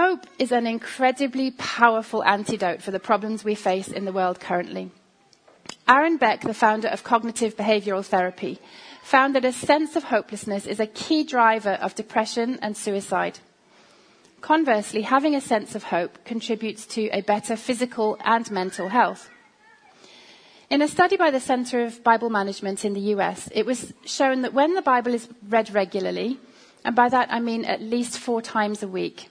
Hope 0.00 0.26
is 0.38 0.50
an 0.50 0.66
incredibly 0.66 1.50
powerful 1.50 2.24
antidote 2.24 2.80
for 2.80 2.90
the 2.90 2.98
problems 2.98 3.44
we 3.44 3.54
face 3.54 3.88
in 3.88 4.06
the 4.06 4.14
world 4.14 4.40
currently. 4.40 4.90
Aaron 5.86 6.16
Beck, 6.16 6.40
the 6.40 6.54
founder 6.54 6.88
of 6.88 7.04
cognitive 7.04 7.54
behavioral 7.54 8.02
therapy, 8.02 8.58
found 9.02 9.34
that 9.34 9.44
a 9.44 9.52
sense 9.52 9.96
of 9.96 10.04
hopelessness 10.04 10.66
is 10.66 10.80
a 10.80 10.86
key 10.86 11.22
driver 11.22 11.76
of 11.82 11.94
depression 11.94 12.58
and 12.62 12.78
suicide. 12.78 13.40
Conversely, 14.40 15.02
having 15.02 15.34
a 15.34 15.40
sense 15.42 15.74
of 15.74 15.82
hope 15.82 16.24
contributes 16.24 16.86
to 16.86 17.10
a 17.10 17.20
better 17.20 17.54
physical 17.54 18.16
and 18.24 18.50
mental 18.50 18.88
health. 18.88 19.28
In 20.70 20.80
a 20.80 20.88
study 20.88 21.18
by 21.18 21.30
the 21.30 21.40
Center 21.40 21.84
of 21.84 22.02
Bible 22.02 22.34
Engagement 22.34 22.86
in 22.86 22.94
the 22.94 23.12
US, 23.16 23.50
it 23.52 23.66
was 23.66 23.92
shown 24.06 24.40
that 24.40 24.54
when 24.54 24.72
the 24.72 24.80
Bible 24.80 25.12
is 25.12 25.28
read 25.46 25.74
regularly, 25.74 26.38
and 26.86 26.96
by 26.96 27.10
that 27.10 27.30
I 27.30 27.40
mean 27.40 27.66
at 27.66 27.82
least 27.82 28.18
four 28.18 28.40
times 28.40 28.82
a 28.82 28.88
week, 28.88 29.28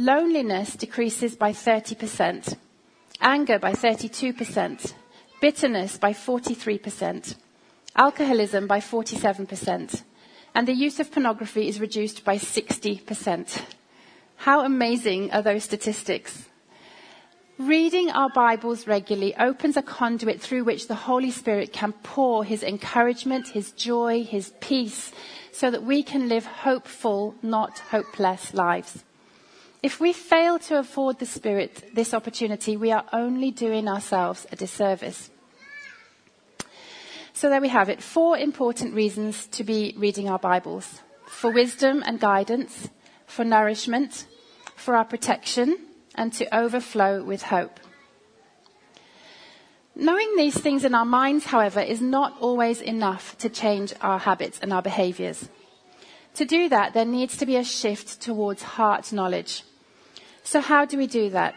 Loneliness 0.00 0.76
decreases 0.76 1.36
by 1.36 1.52
30%, 1.52 2.56
anger 3.20 3.58
by 3.58 3.72
32%, 3.72 4.94
bitterness 5.42 5.98
by 5.98 6.14
43%, 6.14 7.34
alcoholism 7.94 8.66
by 8.66 8.80
47%, 8.80 10.02
and 10.54 10.66
the 10.66 10.72
use 10.72 11.00
of 11.00 11.12
pornography 11.12 11.68
is 11.68 11.80
reduced 11.80 12.24
by 12.24 12.36
60%. 12.36 13.62
How 14.36 14.64
amazing 14.64 15.32
are 15.32 15.42
those 15.42 15.64
statistics? 15.64 16.48
Reading 17.58 18.10
our 18.10 18.30
Bibles 18.30 18.86
regularly 18.86 19.36
opens 19.36 19.76
a 19.76 19.82
conduit 19.82 20.40
through 20.40 20.64
which 20.64 20.88
the 20.88 20.94
Holy 20.94 21.30
Spirit 21.30 21.74
can 21.74 21.92
pour 21.92 22.42
His 22.42 22.62
encouragement, 22.62 23.48
His 23.48 23.72
joy, 23.72 24.24
His 24.24 24.54
peace, 24.60 25.12
so 25.52 25.70
that 25.70 25.82
we 25.82 26.02
can 26.02 26.26
live 26.26 26.46
hopeful, 26.46 27.34
not 27.42 27.80
hopeless 27.90 28.54
lives. 28.54 29.04
If 29.82 29.98
we 29.98 30.12
fail 30.12 30.58
to 30.60 30.78
afford 30.78 31.18
the 31.18 31.26
Spirit 31.26 31.94
this 31.94 32.12
opportunity, 32.12 32.76
we 32.76 32.92
are 32.92 33.06
only 33.14 33.50
doing 33.50 33.88
ourselves 33.88 34.46
a 34.52 34.56
disservice. 34.56 35.30
So 37.32 37.48
there 37.48 37.62
we 37.62 37.68
have 37.68 37.88
it. 37.88 38.02
Four 38.02 38.36
important 38.36 38.94
reasons 38.94 39.46
to 39.46 39.64
be 39.64 39.94
reading 39.96 40.28
our 40.28 40.38
Bibles. 40.38 41.00
For 41.26 41.50
wisdom 41.50 42.02
and 42.04 42.20
guidance, 42.20 42.90
for 43.26 43.42
nourishment, 43.42 44.26
for 44.76 44.94
our 44.96 45.04
protection, 45.06 45.78
and 46.14 46.30
to 46.34 46.54
overflow 46.54 47.22
with 47.22 47.44
hope. 47.44 47.80
Knowing 49.96 50.36
these 50.36 50.58
things 50.58 50.84
in 50.84 50.94
our 50.94 51.06
minds, 51.06 51.46
however, 51.46 51.80
is 51.80 52.02
not 52.02 52.36
always 52.40 52.82
enough 52.82 53.38
to 53.38 53.48
change 53.48 53.94
our 54.02 54.18
habits 54.18 54.58
and 54.60 54.74
our 54.74 54.82
behaviors. 54.82 55.48
To 56.34 56.44
do 56.44 56.68
that, 56.68 56.92
there 56.92 57.06
needs 57.06 57.38
to 57.38 57.46
be 57.46 57.56
a 57.56 57.64
shift 57.64 58.20
towards 58.20 58.62
heart 58.62 59.10
knowledge. 59.12 59.62
So, 60.50 60.60
how 60.60 60.84
do 60.84 60.98
we 60.98 61.06
do 61.06 61.30
that? 61.30 61.54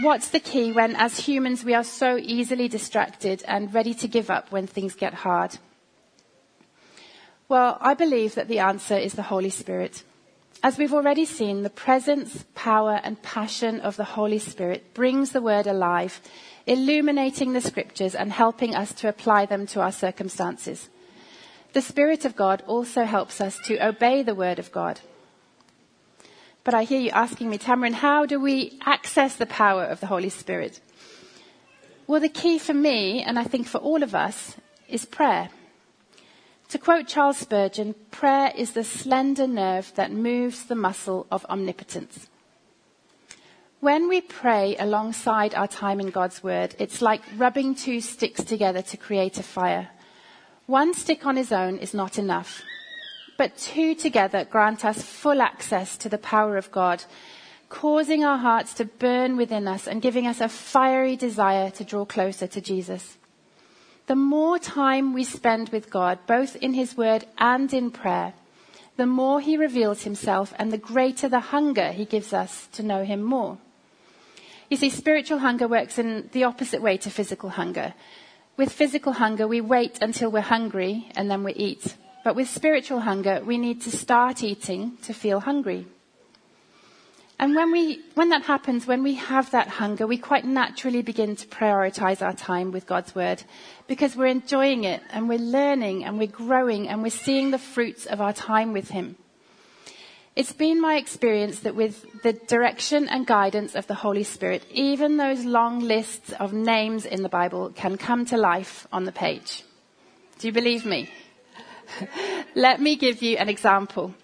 What's 0.00 0.28
the 0.28 0.38
key 0.38 0.70
when, 0.70 0.94
as 0.94 1.18
humans, 1.18 1.64
we 1.64 1.74
are 1.74 1.82
so 1.82 2.16
easily 2.16 2.68
distracted 2.68 3.42
and 3.48 3.74
ready 3.74 3.94
to 3.94 4.06
give 4.06 4.30
up 4.30 4.52
when 4.52 4.68
things 4.68 4.94
get 4.94 5.12
hard? 5.12 5.58
Well, 7.48 7.78
I 7.80 7.94
believe 7.94 8.36
that 8.36 8.46
the 8.46 8.60
answer 8.60 8.96
is 8.96 9.14
the 9.14 9.24
Holy 9.34 9.50
Spirit. 9.50 10.04
As 10.62 10.78
we've 10.78 10.94
already 10.94 11.24
seen, 11.24 11.64
the 11.64 11.78
presence, 11.86 12.44
power, 12.54 13.00
and 13.02 13.20
passion 13.22 13.80
of 13.80 13.96
the 13.96 14.14
Holy 14.14 14.38
Spirit 14.38 14.94
brings 14.94 15.32
the 15.32 15.42
word 15.42 15.66
alive, 15.66 16.20
illuminating 16.64 17.54
the 17.54 17.60
scriptures 17.60 18.14
and 18.14 18.30
helping 18.30 18.72
us 18.72 18.92
to 18.94 19.08
apply 19.08 19.46
them 19.46 19.66
to 19.66 19.80
our 19.80 19.90
circumstances. 19.90 20.88
The 21.72 21.82
Spirit 21.82 22.24
of 22.24 22.36
God 22.36 22.62
also 22.68 23.02
helps 23.02 23.40
us 23.40 23.58
to 23.64 23.84
obey 23.84 24.22
the 24.22 24.36
word 24.36 24.60
of 24.60 24.70
God. 24.70 25.00
But 26.64 26.74
I 26.74 26.84
hear 26.84 27.00
you 27.00 27.10
asking 27.10 27.50
me, 27.50 27.58
Tamryn, 27.58 27.92
how 27.92 28.24
do 28.24 28.38
we 28.38 28.78
access 28.84 29.34
the 29.36 29.46
power 29.46 29.84
of 29.84 30.00
the 30.00 30.06
Holy 30.06 30.28
Spirit? 30.28 30.80
Well, 32.06 32.20
the 32.20 32.28
key 32.28 32.58
for 32.58 32.74
me, 32.74 33.22
and 33.22 33.38
I 33.38 33.44
think 33.44 33.66
for 33.66 33.78
all 33.78 34.02
of 34.02 34.14
us, 34.14 34.56
is 34.88 35.04
prayer. 35.04 35.50
To 36.68 36.78
quote 36.78 37.06
Charles 37.08 37.38
Spurgeon, 37.38 37.94
prayer 38.10 38.52
is 38.56 38.72
the 38.72 38.84
slender 38.84 39.46
nerve 39.46 39.92
that 39.96 40.12
moves 40.12 40.64
the 40.64 40.74
muscle 40.74 41.26
of 41.30 41.44
omnipotence. 41.48 42.28
When 43.80 44.08
we 44.08 44.20
pray 44.20 44.76
alongside 44.78 45.54
our 45.54 45.66
time 45.66 45.98
in 45.98 46.10
God's 46.10 46.42
Word, 46.42 46.76
it's 46.78 47.02
like 47.02 47.22
rubbing 47.36 47.74
two 47.74 48.00
sticks 48.00 48.44
together 48.44 48.80
to 48.82 48.96
create 48.96 49.38
a 49.38 49.42
fire. 49.42 49.88
One 50.66 50.94
stick 50.94 51.26
on 51.26 51.36
his 51.36 51.50
own 51.50 51.78
is 51.78 51.92
not 51.92 52.18
enough, 52.18 52.62
but 53.42 53.58
two 53.58 53.92
together 53.92 54.44
grant 54.44 54.84
us 54.84 55.02
full 55.02 55.42
access 55.42 55.96
to 55.96 56.08
the 56.08 56.16
power 56.16 56.56
of 56.56 56.70
God, 56.70 57.02
causing 57.68 58.22
our 58.22 58.38
hearts 58.38 58.72
to 58.74 58.84
burn 58.84 59.36
within 59.36 59.66
us 59.66 59.88
and 59.88 60.00
giving 60.00 60.28
us 60.28 60.40
a 60.40 60.48
fiery 60.48 61.16
desire 61.16 61.68
to 61.68 61.82
draw 61.82 62.04
closer 62.04 62.46
to 62.46 62.60
Jesus. 62.60 63.18
The 64.06 64.14
more 64.14 64.60
time 64.60 65.12
we 65.12 65.24
spend 65.24 65.70
with 65.70 65.90
God, 65.90 66.20
both 66.28 66.54
in 66.54 66.74
His 66.74 66.96
Word 66.96 67.24
and 67.36 67.74
in 67.74 67.90
prayer, 67.90 68.32
the 68.96 69.06
more 69.06 69.40
He 69.40 69.56
reveals 69.56 70.04
Himself 70.04 70.54
and 70.56 70.70
the 70.72 70.78
greater 70.78 71.28
the 71.28 71.40
hunger 71.40 71.90
He 71.90 72.04
gives 72.04 72.32
us 72.32 72.68
to 72.74 72.84
know 72.84 73.02
Him 73.02 73.22
more. 73.22 73.58
You 74.70 74.76
see, 74.76 74.88
spiritual 74.88 75.40
hunger 75.40 75.66
works 75.66 75.98
in 75.98 76.28
the 76.30 76.44
opposite 76.44 76.80
way 76.80 76.96
to 76.98 77.10
physical 77.10 77.48
hunger. 77.48 77.92
With 78.56 78.70
physical 78.70 79.14
hunger, 79.14 79.48
we 79.48 79.60
wait 79.60 79.98
until 80.00 80.30
we're 80.30 80.42
hungry 80.42 81.10
and 81.16 81.28
then 81.28 81.42
we 81.42 81.54
eat. 81.54 81.96
But 82.24 82.36
with 82.36 82.48
spiritual 82.48 83.00
hunger, 83.00 83.42
we 83.44 83.58
need 83.58 83.82
to 83.82 83.90
start 83.90 84.42
eating 84.42 84.96
to 85.02 85.12
feel 85.12 85.40
hungry. 85.40 85.86
And 87.38 87.56
when, 87.56 87.72
we, 87.72 88.00
when 88.14 88.28
that 88.28 88.44
happens, 88.44 88.86
when 88.86 89.02
we 89.02 89.14
have 89.14 89.50
that 89.50 89.66
hunger, 89.66 90.06
we 90.06 90.16
quite 90.16 90.44
naturally 90.44 91.02
begin 91.02 91.34
to 91.34 91.46
prioritize 91.48 92.22
our 92.22 92.34
time 92.34 92.70
with 92.70 92.86
God's 92.86 93.16
Word 93.16 93.42
because 93.88 94.14
we're 94.14 94.26
enjoying 94.26 94.84
it 94.84 95.02
and 95.10 95.28
we're 95.28 95.40
learning 95.40 96.04
and 96.04 96.18
we're 96.18 96.28
growing 96.28 96.88
and 96.88 97.02
we're 97.02 97.10
seeing 97.10 97.50
the 97.50 97.58
fruits 97.58 98.06
of 98.06 98.20
our 98.20 98.32
time 98.32 98.72
with 98.72 98.90
Him. 98.90 99.16
It's 100.36 100.52
been 100.52 100.80
my 100.80 100.94
experience 100.96 101.60
that 101.60 101.74
with 101.74 102.22
the 102.22 102.32
direction 102.32 103.08
and 103.08 103.26
guidance 103.26 103.74
of 103.74 103.88
the 103.88 103.94
Holy 103.94 104.22
Spirit, 104.22 104.64
even 104.70 105.16
those 105.16 105.44
long 105.44 105.80
lists 105.80 106.32
of 106.38 106.52
names 106.52 107.04
in 107.04 107.24
the 107.24 107.28
Bible 107.28 107.70
can 107.70 107.98
come 107.98 108.24
to 108.26 108.36
life 108.36 108.86
on 108.92 109.02
the 109.02 109.12
page. 109.12 109.64
Do 110.38 110.46
you 110.46 110.52
believe 110.52 110.86
me? 110.86 111.10
Let 112.54 112.80
me 112.80 112.96
give 112.96 113.22
you 113.22 113.36
an 113.36 113.48
example. 113.48 114.14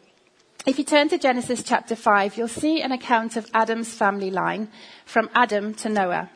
If 0.67 0.79
you 0.79 0.85
turn 0.85 1.09
to 1.09 1.19
Genesis 1.19 1.63
chapter 1.63 1.97
5, 1.97 2.37
you'll 2.37 2.49
see 2.49 2.83
an 2.83 2.93
account 2.93 3.37
of 3.37 3.49
Adam's 3.55 3.95
family 3.95 4.31
line 4.31 4.69
from 5.07 5.31
Adam 5.35 5.75
to 5.75 5.89
Noah. 5.89 6.31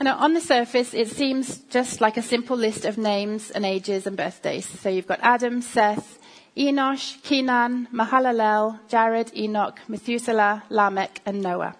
Now, 0.00 0.16
on 0.18 0.34
the 0.34 0.40
surface, 0.40 0.92
it 0.92 1.08
seems 1.08 1.58
just 1.70 2.00
like 2.00 2.16
a 2.16 2.22
simple 2.22 2.56
list 2.56 2.84
of 2.84 2.98
names 2.98 3.50
and 3.50 3.64
ages 3.64 4.06
and 4.06 4.16
birthdays. 4.16 4.66
So 4.66 4.90
you've 4.90 5.06
got 5.06 5.20
Adam, 5.22 5.62
Seth, 5.62 6.18
Enosh, 6.56 7.22
Kenan, 7.22 7.88
Mahalalel, 7.92 8.78
Jared, 8.88 9.32
Enoch, 9.34 9.80
Methuselah, 9.88 10.64
Lamech, 10.68 11.20
and 11.24 11.40
Noah. 11.40 11.74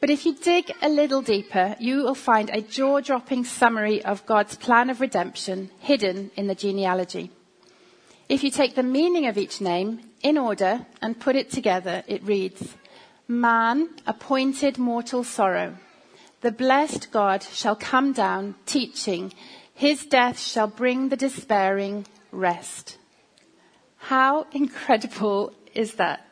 But 0.00 0.10
if 0.10 0.26
you 0.26 0.34
dig 0.34 0.72
a 0.82 0.88
little 0.88 1.22
deeper, 1.22 1.76
you 1.80 2.02
will 2.02 2.14
find 2.14 2.50
a 2.50 2.60
jaw 2.60 3.00
dropping 3.00 3.44
summary 3.44 4.04
of 4.04 4.26
God's 4.26 4.56
plan 4.56 4.90
of 4.90 5.00
redemption 5.00 5.70
hidden 5.78 6.30
in 6.36 6.46
the 6.46 6.54
genealogy. 6.54 7.30
If 8.28 8.44
you 8.44 8.50
take 8.50 8.74
the 8.74 8.82
meaning 8.82 9.26
of 9.26 9.38
each 9.38 9.60
name 9.60 10.00
in 10.22 10.36
order 10.36 10.84
and 11.00 11.18
put 11.18 11.36
it 11.36 11.50
together, 11.50 12.02
it 12.06 12.24
reads 12.24 12.74
Man, 13.28 13.88
appointed 14.06 14.78
mortal 14.78 15.24
sorrow. 15.24 15.76
The 16.42 16.52
blessed 16.52 17.10
God 17.10 17.42
shall 17.42 17.76
come 17.76 18.12
down, 18.12 18.56
teaching. 18.66 19.32
His 19.74 20.06
death 20.06 20.38
shall 20.38 20.68
bring 20.68 21.08
the 21.08 21.16
despairing 21.16 22.06
rest. 22.30 22.98
How 23.96 24.46
incredible 24.52 25.54
is 25.74 25.94
that? 25.94 26.25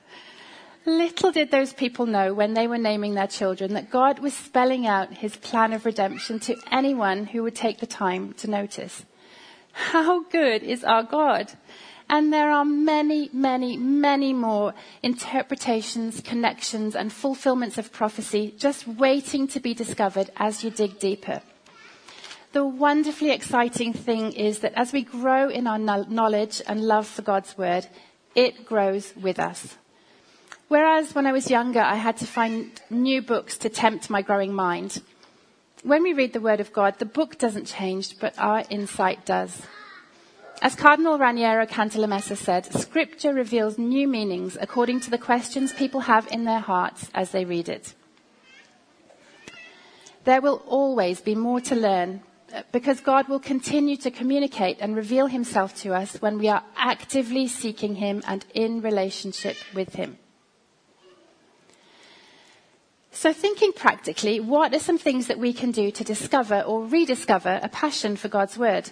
Little 0.86 1.32
did 1.32 1.50
those 1.50 1.72
people 1.72 2.06
know 2.06 2.34
when 2.34 2.54
they 2.54 2.66
were 2.66 2.78
naming 2.78 3.14
their 3.14 3.26
children 3.26 3.72
that 3.72 3.90
God 3.90 4.18
was 4.18 4.34
spelling 4.34 4.86
out 4.86 5.14
his 5.14 5.36
plan 5.36 5.72
of 5.72 5.86
redemption 5.86 6.38
to 6.40 6.56
anyone 6.70 7.26
who 7.26 7.42
would 7.42 7.54
take 7.54 7.78
the 7.78 7.86
time 7.86 8.34
to 8.34 8.50
notice. 8.50 9.04
How 9.72 10.24
good 10.24 10.62
is 10.62 10.84
our 10.84 11.02
God? 11.02 11.52
And 12.10 12.32
there 12.32 12.50
are 12.50 12.66
many, 12.66 13.30
many, 13.32 13.78
many 13.78 14.34
more 14.34 14.74
interpretations, 15.02 16.20
connections, 16.20 16.94
and 16.94 17.10
fulfillments 17.10 17.78
of 17.78 17.92
prophecy 17.92 18.54
just 18.58 18.86
waiting 18.86 19.48
to 19.48 19.60
be 19.60 19.72
discovered 19.72 20.30
as 20.36 20.62
you 20.62 20.70
dig 20.70 20.98
deeper 20.98 21.40
the 22.54 22.64
wonderfully 22.64 23.32
exciting 23.32 23.92
thing 23.92 24.32
is 24.32 24.60
that 24.60 24.72
as 24.76 24.92
we 24.92 25.02
grow 25.02 25.48
in 25.48 25.66
our 25.66 25.76
knowledge 25.76 26.62
and 26.68 26.80
love 26.80 27.04
for 27.04 27.22
God's 27.22 27.58
word, 27.58 27.88
it 28.36 28.64
grows 28.64 29.12
with 29.16 29.40
us. 29.40 29.76
Whereas 30.68 31.14
when 31.14 31.26
I 31.26 31.32
was 31.32 31.50
younger, 31.50 31.80
I 31.80 31.96
had 31.96 32.16
to 32.18 32.26
find 32.26 32.80
new 32.90 33.20
books 33.20 33.58
to 33.58 33.68
tempt 33.68 34.08
my 34.08 34.22
growing 34.22 34.52
mind. 34.52 35.02
When 35.82 36.02
we 36.02 36.14
read 36.14 36.32
the 36.32 36.40
word 36.40 36.60
of 36.60 36.72
God, 36.72 36.98
the 36.98 37.04
book 37.04 37.36
doesn't 37.38 37.66
change, 37.66 38.18
but 38.18 38.34
our 38.38 38.64
insight 38.70 39.26
does. 39.26 39.62
As 40.62 40.74
Cardinal 40.74 41.18
Raniero 41.18 41.68
Cantalamessa 41.68 42.36
said, 42.36 42.72
scripture 42.72 43.34
reveals 43.34 43.76
new 43.76 44.08
meanings 44.08 44.56
according 44.58 45.00
to 45.00 45.10
the 45.10 45.18
questions 45.18 45.74
people 45.74 46.00
have 46.00 46.26
in 46.28 46.44
their 46.44 46.60
hearts 46.60 47.10
as 47.12 47.32
they 47.32 47.44
read 47.44 47.68
it. 47.68 47.94
There 50.24 50.40
will 50.40 50.62
always 50.66 51.20
be 51.20 51.34
more 51.34 51.60
to 51.60 51.74
learn 51.74 52.22
uh, 52.54 52.62
because 52.72 53.00
God 53.00 53.28
will 53.28 53.40
continue 53.40 53.98
to 53.98 54.10
communicate 54.10 54.78
and 54.80 54.96
reveal 54.96 55.26
himself 55.26 55.74
to 55.82 55.92
us 55.92 56.16
when 56.22 56.38
we 56.38 56.48
are 56.48 56.64
actively 56.76 57.46
seeking 57.46 57.96
him 57.96 58.22
and 58.26 58.46
in 58.54 58.80
relationship 58.80 59.56
with 59.74 59.96
him. 59.96 60.16
So, 63.14 63.32
thinking 63.32 63.72
practically, 63.72 64.40
what 64.40 64.74
are 64.74 64.80
some 64.80 64.98
things 64.98 65.28
that 65.28 65.38
we 65.38 65.52
can 65.52 65.70
do 65.70 65.92
to 65.92 66.02
discover 66.02 66.60
or 66.62 66.84
rediscover 66.84 67.60
a 67.62 67.68
passion 67.68 68.16
for 68.16 68.28
God's 68.28 68.58
Word? 68.58 68.90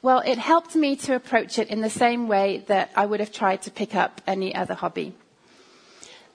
Well, 0.00 0.22
it 0.24 0.38
helped 0.38 0.76
me 0.76 0.94
to 0.96 1.16
approach 1.16 1.58
it 1.58 1.68
in 1.68 1.80
the 1.80 1.90
same 1.90 2.28
way 2.28 2.64
that 2.68 2.90
I 2.94 3.06
would 3.06 3.18
have 3.18 3.32
tried 3.32 3.62
to 3.62 3.70
pick 3.70 3.96
up 3.96 4.20
any 4.28 4.54
other 4.54 4.74
hobby. 4.74 5.12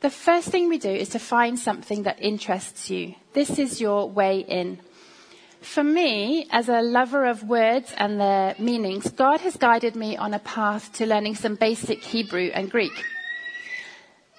The 0.02 0.10
first 0.10 0.50
thing 0.50 0.68
we 0.68 0.78
do 0.78 0.90
is 0.90 1.10
to 1.10 1.20
find 1.20 1.58
something 1.58 2.04
that 2.04 2.22
interests 2.22 2.90
you. 2.90 3.16
This 3.32 3.58
is 3.58 3.80
your 3.80 4.10
way 4.10 4.40
in. 4.40 4.80
For 5.62 5.84
me, 5.84 6.46
as 6.52 6.68
a 6.68 6.82
lover 6.82 7.26
of 7.26 7.42
words 7.44 7.94
and 7.98 8.20
their 8.20 8.54
meanings, 8.60 9.10
God 9.10 9.40
has 9.42 9.56
guided 9.56 9.96
me 9.96 10.18
on 10.18 10.34
a 10.34 10.40
path 10.40 10.92
to 10.98 11.06
learning 11.06 11.36
some 11.36 11.56
basic 11.56 12.04
Hebrew 12.04 12.52
and 12.54 12.70
Greek. 12.70 12.94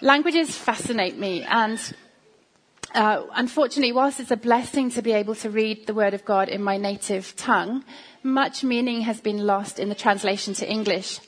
Languages 0.03 0.55
fascinate 0.55 1.19
me, 1.19 1.43
and 1.43 1.81
uh, 2.95 3.25
unfortunately, 3.35 3.93
whilst 3.93 4.21
it's 4.21 4.31
a 4.31 4.37
blessing 4.37 4.91
to 4.91 5.03
be 5.03 5.13
able 5.13 5.35
to 5.37 5.51
read 5.51 5.87
the 5.87 5.95
Word 5.95 6.15
of 6.15 6.25
God 6.25 6.49
in 6.49 6.63
my 6.63 6.77
native 6.77 7.37
tongue, 7.37 7.85
much 8.23 8.65
meaning 8.65 9.03
has 9.03 9.21
been 9.21 9.47
lost 9.47 9.79
in 9.79 9.89
the 9.89 9.95
translation 9.95 10.55
to 10.55 10.69
English. 10.69 11.21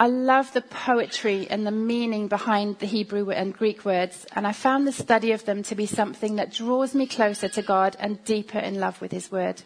I 0.00 0.06
love 0.06 0.52
the 0.52 0.60
poetry 0.60 1.48
and 1.50 1.66
the 1.66 1.72
meaning 1.72 2.28
behind 2.28 2.78
the 2.78 2.86
Hebrew 2.86 3.30
and 3.30 3.52
Greek 3.52 3.84
words, 3.84 4.26
and 4.32 4.46
I 4.46 4.52
found 4.52 4.86
the 4.86 4.92
study 4.92 5.32
of 5.32 5.44
them 5.44 5.64
to 5.64 5.74
be 5.74 5.86
something 5.86 6.36
that 6.36 6.52
draws 6.52 6.94
me 6.94 7.06
closer 7.06 7.48
to 7.48 7.62
God 7.62 7.96
and 7.98 8.24
deeper 8.24 8.60
in 8.60 8.78
love 8.78 9.00
with 9.00 9.10
His 9.10 9.32
Word. 9.32 9.62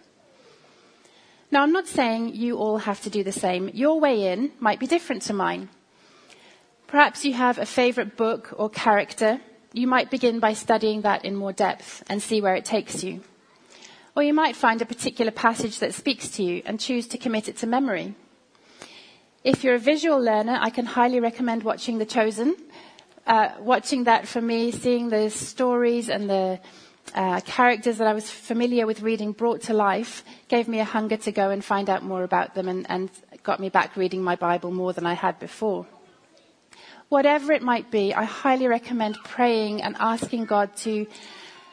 Now, 1.51 1.62
I'm 1.62 1.73
not 1.73 1.87
saying 1.87 2.35
you 2.35 2.57
all 2.57 2.79
have 2.79 3.03
to 3.03 3.11
do 3.11 3.23
the 3.23 3.31
same. 3.31 3.69
Your 3.75 4.01
way 4.01 4.33
in 4.33 4.53
might 4.59 4.81
be 4.81 4.87
different 4.87 5.21
to 5.23 5.35
mine. 5.35 5.69
Perhaps 6.87 7.27
you 7.27 7.35
have 7.35 7.59
a 7.59 7.67
favorite 7.67 8.17
book 8.17 8.55
or 8.57 8.71
character. 8.71 9.38
You 9.73 9.87
might 9.87 10.11
begin 10.11 10.39
by 10.39 10.53
studying 10.53 11.03
that 11.03 11.25
in 11.25 11.35
more 11.35 11.53
depth 11.53 12.03
and 12.09 12.23
see 12.23 12.41
where 12.41 12.55
it 12.55 12.65
takes 12.65 13.03
you. 13.03 13.23
Or 14.15 14.23
you 14.23 14.35
might 14.35 14.55
find 14.57 14.83
a 14.83 14.87
particular 14.87 15.31
passage 15.31 15.79
that 15.79 15.95
speaks 15.95 16.29
to 16.37 16.43
you 16.43 16.63
and 16.67 16.79
choose 16.79 17.07
to 17.09 17.19
commit 17.19 17.49
it 17.49 17.57
to 17.59 17.67
memory. 17.67 18.15
If 19.43 19.65
you're 19.65 19.77
a 19.77 19.79
visual 19.79 20.21
learner, 20.21 20.59
I 20.61 20.71
can 20.71 20.85
highly 20.85 21.21
recommend 21.21 21.63
watching 21.63 21.99
The 21.99 22.05
Chosen. 22.05 22.55
Uh, 23.27 23.51
watching 23.61 24.05
that 24.05 24.29
for 24.29 24.41
me, 24.41 24.73
seeing 24.73 25.09
the 25.09 25.31
stories 25.31 26.11
and 26.11 26.29
the 26.29 26.61
uh, 27.15 27.41
characters 27.41 27.99
that 27.99 28.07
I 28.07 28.13
was 28.13 28.31
familiar 28.31 28.87
with 28.87 29.01
reading 29.01 29.33
brought 29.33 29.63
to 29.63 29.75
life 29.75 30.25
gave 30.49 30.69
me 30.69 30.81
a 30.81 30.85
hunger 30.85 31.17
to 31.17 31.33
go 31.33 31.51
and 31.51 31.65
find 31.65 31.89
out 31.89 32.03
more 32.03 32.25
about 32.25 32.55
them 32.55 32.69
and, 32.69 32.87
and 32.91 33.11
got 33.43 33.59
me 33.59 33.69
back 33.69 33.97
reading 33.97 34.23
my 34.23 34.37
Bible 34.37 34.71
more 34.71 34.93
than 34.93 35.07
I 35.07 35.15
had 35.15 35.39
before. 35.39 35.87
Whatever 37.12 37.53
it 37.53 37.61
might 37.62 37.90
be, 37.90 38.14
I 38.14 38.25
highly 38.25 38.66
recommend 38.66 39.18
praying 39.22 39.83
and 39.83 39.94
asking 40.01 40.46
God 40.46 40.75
to 40.77 41.07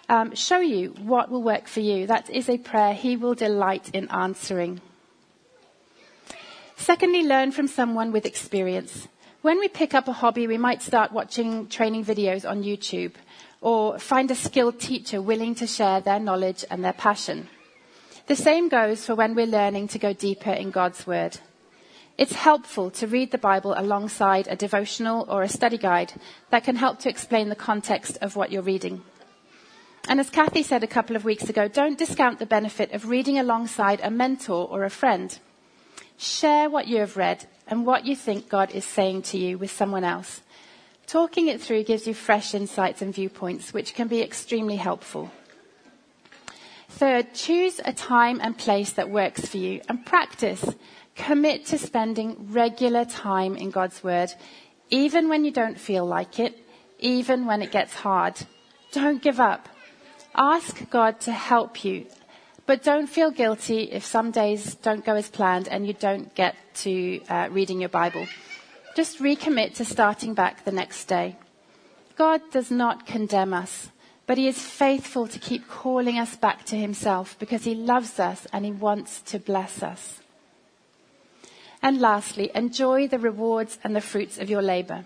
um, 0.10 0.36
show 0.36 0.60
you 0.60 0.90
what 1.00 1.32
will 1.32 1.42
work 1.42 1.70
for 1.70 1.80
you. 1.80 2.08
That 2.08 2.30
is 2.30 2.50
a 2.50 2.58
prayer 2.58 2.94
He 2.94 3.16
will 3.16 3.36
delight 3.36 3.90
in 3.94 4.10
answering. 4.10 4.82
Secondly, 6.76 7.24
learn 7.24 7.54
from 7.54 7.70
someone 7.70 8.12
with 8.12 8.26
experience. 8.26 9.08
When 9.42 9.60
we 9.60 9.70
pick 9.70 9.94
up 9.94 10.10
a 10.10 10.12
hobby, 10.12 10.46
we 10.46 10.58
might 10.58 10.82
start 10.82 11.14
watching 11.14 11.70
training 11.70 12.04
videos 12.04 12.44
on 12.44 12.64
YouTube 12.64 13.14
or 13.62 13.98
find 13.98 14.30
a 14.32 14.36
skilled 14.36 14.78
teacher 14.82 15.22
willing 15.22 15.56
to 15.56 15.68
share 15.68 16.02
their 16.02 16.20
knowledge 16.20 16.66
and 16.70 16.84
their 16.84 17.00
passion. 17.08 17.48
The 18.28 18.36
same 18.36 18.68
goes 18.68 19.06
for 19.06 19.16
when 19.16 19.36
we're 19.36 19.48
learning 19.48 19.88
to 19.90 20.00
go 20.00 20.12
deeper 20.12 20.52
in 20.52 20.70
God's 20.70 21.08
Word. 21.08 21.40
It's 22.20 22.34
helpful 22.34 22.92
to 23.00 23.08
read 23.08 23.32
the 23.32 23.38
Bible 23.38 23.74
alongside 23.78 24.50
a 24.50 24.58
devotional 24.58 25.26
or 25.30 25.42
a 25.42 25.48
study 25.48 25.78
guide 25.78 26.12
that 26.50 26.66
can 26.66 26.76
help 26.76 27.00
to 27.00 27.10
explain 27.10 27.48
the 27.48 27.56
context 27.56 28.18
of 28.20 28.36
what 28.36 28.52
you're 28.52 28.62
reading. 28.62 29.04
And 30.10 30.20
as 30.20 30.30
Kathy 30.30 30.62
said 30.62 30.84
a 30.84 30.96
couple 30.96 31.16
of 31.16 31.24
weeks 31.24 31.48
ago, 31.48 31.70
don't 31.70 31.98
discount 31.98 32.40
the 32.40 32.46
benefit 32.46 32.92
of 32.92 33.08
reading 33.08 33.40
alongside 33.40 34.02
a 34.04 34.12
mentor 34.12 34.68
or 34.68 34.84
a 34.84 34.90
friend. 34.90 35.40
Share 36.18 36.70
what 36.70 36.88
you 36.88 36.98
have 36.98 37.16
read 37.16 37.48
and 37.70 37.86
what 37.86 38.06
you 38.06 38.18
think 38.18 38.50
God 38.50 38.72
is 38.72 38.84
saying 38.84 39.22
to 39.32 39.38
you 39.38 39.58
with 39.58 39.72
someone 39.72 40.04
else. 40.04 40.42
Talking 41.08 41.48
it 41.48 41.62
through 41.62 41.86
gives 41.86 42.06
you 42.06 42.14
fresh 42.14 42.54
insights 42.54 43.02
and 43.02 43.16
viewpoints, 43.16 43.74
which 43.74 43.94
can 43.94 44.10
be 44.10 44.22
extremely 44.22 44.76
helpful. 44.76 45.32
Third, 47.00 47.34
choose 47.34 47.80
a 47.86 47.94
time 47.94 48.42
and 48.44 48.58
place 48.58 48.92
that 48.92 49.10
works 49.10 49.48
for 49.48 49.56
you 49.56 49.80
and 49.88 50.06
practice. 50.06 50.66
Commit 51.16 51.66
to 51.68 51.78
spending 51.78 52.52
regular 52.52 53.06
time 53.06 53.56
in 53.56 53.70
God's 53.70 54.04
Word, 54.04 54.34
even 54.90 55.30
when 55.30 55.46
you 55.46 55.52
don't 55.52 55.80
feel 55.80 56.06
like 56.06 56.42
it, 56.42 56.60
even 57.00 57.46
when 57.46 57.62
it 57.62 57.72
gets 57.72 57.94
hard. 57.94 58.36
Don't 58.92 59.22
give 59.22 59.40
up. 59.40 59.70
Ask 60.36 60.90
God 60.90 61.22
to 61.22 61.32
help 61.32 61.86
you, 61.86 62.06
but 62.66 62.84
don't 62.84 63.08
feel 63.08 63.32
guilty 63.32 63.84
if 63.84 64.04
some 64.04 64.32
days 64.32 64.76
don't 64.76 65.06
go 65.06 65.16
as 65.16 65.30
planned 65.30 65.70
and 65.70 65.88
you 65.88 65.94
don't 65.94 66.36
get 66.36 66.58
to 66.84 67.22
uh, 67.30 67.48
reading 67.50 67.80
your 67.80 67.88
Bible. 67.88 68.28
Just 68.94 69.20
recommit 69.20 69.76
to 69.76 69.86
starting 69.86 70.34
back 70.34 70.66
the 70.66 70.74
next 70.74 71.06
day. 71.06 71.38
God 72.18 72.42
does 72.52 72.70
not 72.70 73.06
condemn 73.06 73.54
us. 73.54 73.90
But 74.30 74.38
he 74.38 74.48
is 74.48 74.62
faithful 74.62 75.28
to 75.28 75.40
keep 75.40 75.68
calling 75.68 76.20
us 76.20 76.36
back 76.36 76.64
to 76.66 76.76
himself 76.76 77.36
because 77.40 77.64
he 77.64 77.74
loves 77.74 78.20
us 78.20 78.46
and 78.54 78.64
he 78.64 78.72
wants 78.72 79.24
to 79.24 79.40
bless 79.40 79.82
us. 79.82 80.20
And 81.82 82.00
lastly, 82.00 82.52
enjoy 82.54 83.08
the 83.08 83.18
rewards 83.18 83.80
and 83.84 83.96
the 83.96 84.02
fruits 84.02 84.38
of 84.38 84.48
your 84.48 84.62
labor. 84.62 85.06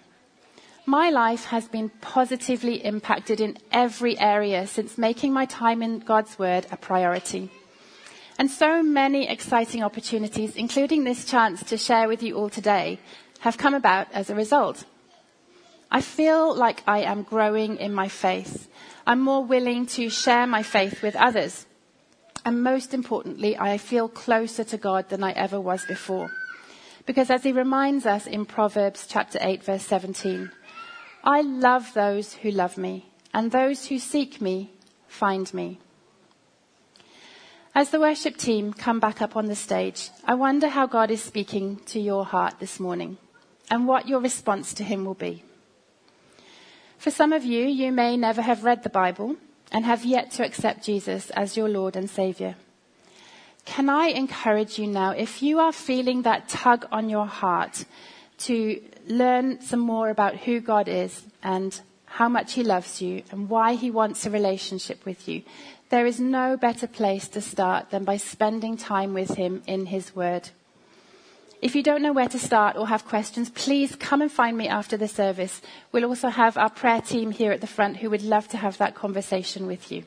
My 0.86 1.10
life 1.10 1.46
has 1.46 1.70
been 1.70 1.88
positively 2.02 2.84
impacted 2.84 3.40
in 3.40 3.60
every 3.72 4.20
area 4.20 4.68
since 4.68 4.98
making 4.98 5.32
my 5.32 5.46
time 5.46 5.82
in 5.82 6.00
God's 6.00 6.38
Word 6.38 6.68
a 6.70 6.76
priority. 6.76 7.50
And 8.38 8.52
so 8.52 8.84
many 8.84 9.30
exciting 9.30 9.84
opportunities, 9.84 10.58
including 10.58 11.06
this 11.06 11.24
chance 11.24 11.64
to 11.70 11.78
share 11.78 12.10
with 12.10 12.24
you 12.24 12.36
all 12.36 12.50
today, 12.50 13.00
have 13.40 13.58
come 13.58 13.74
about 13.74 14.08
as 14.12 14.30
a 14.30 14.36
result. 14.36 14.84
I 15.94 16.02
feel 16.02 16.54
like 16.54 16.84
I 16.86 17.04
am 17.04 17.24
growing 17.24 17.78
in 17.78 17.94
my 17.94 18.10
faith 18.10 18.68
I'm 19.06 19.20
more 19.20 19.44
willing 19.44 19.86
to 19.88 20.10
share 20.10 20.48
my 20.48 20.64
faith 20.64 21.02
with 21.02 21.16
others. 21.16 21.66
And 22.46 22.64
most 22.64 22.94
importantly, 22.94 23.58
I 23.58 23.78
feel 23.78 24.08
closer 24.08 24.64
to 24.64 24.78
God 24.78 25.10
than 25.10 25.24
I 25.24 25.32
ever 25.34 25.60
was 25.60 25.86
before. 25.86 26.32
Because 27.06 27.30
as 27.30 27.44
he 27.44 27.52
reminds 27.52 28.06
us 28.06 28.28
in 28.28 28.46
Proverbs 28.46 29.06
chapter 29.08 29.40
8 29.42 29.64
verse 29.64 29.86
17, 29.86 30.52
I 31.26 31.42
love 31.42 31.94
those 31.94 32.34
who 32.34 32.52
love 32.52 32.78
me, 32.78 33.06
and 33.34 33.52
those 33.52 33.88
who 33.88 34.00
seek 34.00 34.42
me 34.42 34.72
find 35.08 35.54
me. 35.54 35.80
As 37.76 37.90
the 37.90 38.00
worship 38.00 38.38
team 38.38 38.72
come 38.72 39.00
back 39.00 39.22
up 39.22 39.36
on 39.36 39.48
the 39.48 39.56
stage, 39.56 40.10
I 40.26 40.36
wonder 40.36 40.70
how 40.70 40.86
God 40.86 41.12
is 41.12 41.22
speaking 41.22 41.78
to 41.88 42.00
your 42.00 42.24
heart 42.24 42.60
this 42.60 42.80
morning 42.80 43.18
and 43.70 43.88
what 43.88 44.08
your 44.08 44.20
response 44.22 44.74
to 44.76 44.84
him 44.84 45.04
will 45.04 45.14
be. 45.14 45.44
For 47.04 47.12
some 47.12 47.34
of 47.34 47.44
you, 47.44 47.66
you 47.68 47.92
may 47.92 48.16
never 48.16 48.42
have 48.42 48.64
read 48.64 48.84
the 48.84 48.90
Bible 48.90 49.36
and 49.74 49.84
have 49.84 50.06
yet 50.06 50.32
to 50.32 50.46
accept 50.46 50.86
Jesus 50.86 51.32
as 51.32 51.58
your 51.58 51.68
Lord 51.68 51.98
and 51.98 52.10
Savior. 52.10 52.56
Can 53.66 53.90
I 53.90 54.06
encourage 54.06 54.80
you 54.80 54.88
now, 54.88 55.12
if 55.12 55.44
you 55.44 55.60
are 55.60 55.74
feeling 55.74 56.22
that 56.22 56.48
tug 56.48 56.88
on 56.94 57.10
your 57.10 57.26
heart 57.26 57.84
to 58.48 58.82
learn 59.06 59.60
some 59.60 59.82
more 59.82 60.12
about 60.12 60.38
who 60.46 60.62
God 60.62 60.88
is 60.88 61.26
and 61.44 61.78
how 62.06 62.30
much 62.30 62.54
He 62.54 62.64
loves 62.64 63.02
you 63.02 63.24
and 63.32 63.50
why 63.50 63.74
He 63.74 63.92
wants 63.92 64.26
a 64.26 64.30
relationship 64.30 65.04
with 65.04 65.28
you, 65.28 65.44
there 65.90 66.06
is 66.06 66.22
no 66.22 66.56
better 66.56 66.88
place 66.88 67.28
to 67.28 67.42
start 67.42 67.90
than 67.90 68.06
by 68.06 68.16
spending 68.16 68.78
time 68.78 69.14
with 69.14 69.36
Him 69.36 69.62
in 69.68 69.88
His 69.88 70.16
Word. 70.16 70.52
If 71.64 71.76
you 71.76 71.82
don't 71.82 72.02
know 72.02 72.12
where 72.12 72.28
to 72.28 72.38
start 72.38 72.76
or 72.76 72.90
have 72.90 73.08
questions, 73.08 73.50
please 73.50 73.96
come 73.96 74.22
and 74.22 74.30
find 74.30 74.58
me 74.58 74.68
after 74.68 74.98
the 74.98 75.08
service. 75.08 75.62
We'll 75.94 76.04
also 76.04 76.28
have 76.28 76.58
our 76.58 76.70
prayer 76.70 77.00
team 77.00 77.32
here 77.32 77.54
at 77.54 77.62
the 77.62 77.68
front 77.68 77.96
who 77.96 78.10
would 78.10 78.22
love 78.22 78.50
to 78.50 78.58
have 78.58 78.78
that 78.80 78.96
conversation 78.96 79.66
with 79.66 79.90
you. 79.90 80.04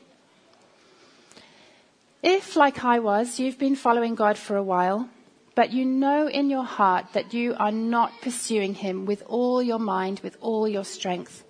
If, 2.21 2.55
like 2.55 2.85
I 2.85 2.99
was, 2.99 3.39
you've 3.39 3.57
been 3.57 3.75
following 3.75 4.13
God 4.13 4.37
for 4.37 4.55
a 4.55 4.61
while, 4.61 5.09
but 5.55 5.73
you 5.73 5.83
know 5.83 6.29
in 6.29 6.51
your 6.51 6.63
heart 6.63 7.13
that 7.13 7.33
you 7.33 7.55
are 7.57 7.71
not 7.71 8.21
pursuing 8.21 8.75
Him 8.75 9.07
with 9.07 9.23
all 9.25 9.59
your 9.63 9.79
mind, 9.79 10.19
with 10.19 10.37
all 10.39 10.67
your 10.67 10.85
strength, 10.85 11.43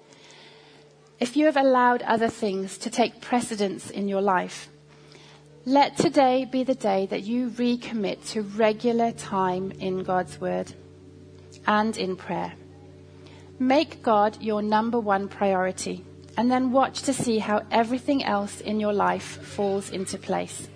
if 1.19 1.35
you 1.35 1.47
have 1.47 1.57
allowed 1.57 2.01
other 2.03 2.29
things 2.29 2.77
to 2.77 2.89
take 2.89 3.19
precedence 3.19 3.89
in 3.89 4.07
your 4.07 4.21
life, 4.21 4.69
let 5.67 5.97
today 5.97 6.45
be 6.45 6.63
the 6.63 6.75
day 6.75 7.05
that 7.07 7.23
you 7.23 7.49
recommit 7.49 8.25
to 8.29 8.41
regular 8.41 9.11
time 9.11 9.69
in 9.71 10.01
God's 10.01 10.39
Word 10.39 10.71
and 11.67 11.97
in 11.97 12.15
prayer. 12.15 12.53
Make 13.59 14.01
God 14.01 14.41
your 14.41 14.61
number 14.61 14.97
one 14.97 15.27
priority 15.27 16.05
and 16.37 16.49
then 16.49 16.71
watch 16.71 17.01
to 17.01 17.11
see 17.11 17.39
how 17.39 17.63
everything 17.69 18.23
else 18.23 18.61
in 18.61 18.79
your 18.79 18.93
life 18.93 19.43
falls 19.43 19.89
into 19.89 20.17
place. 20.17 20.69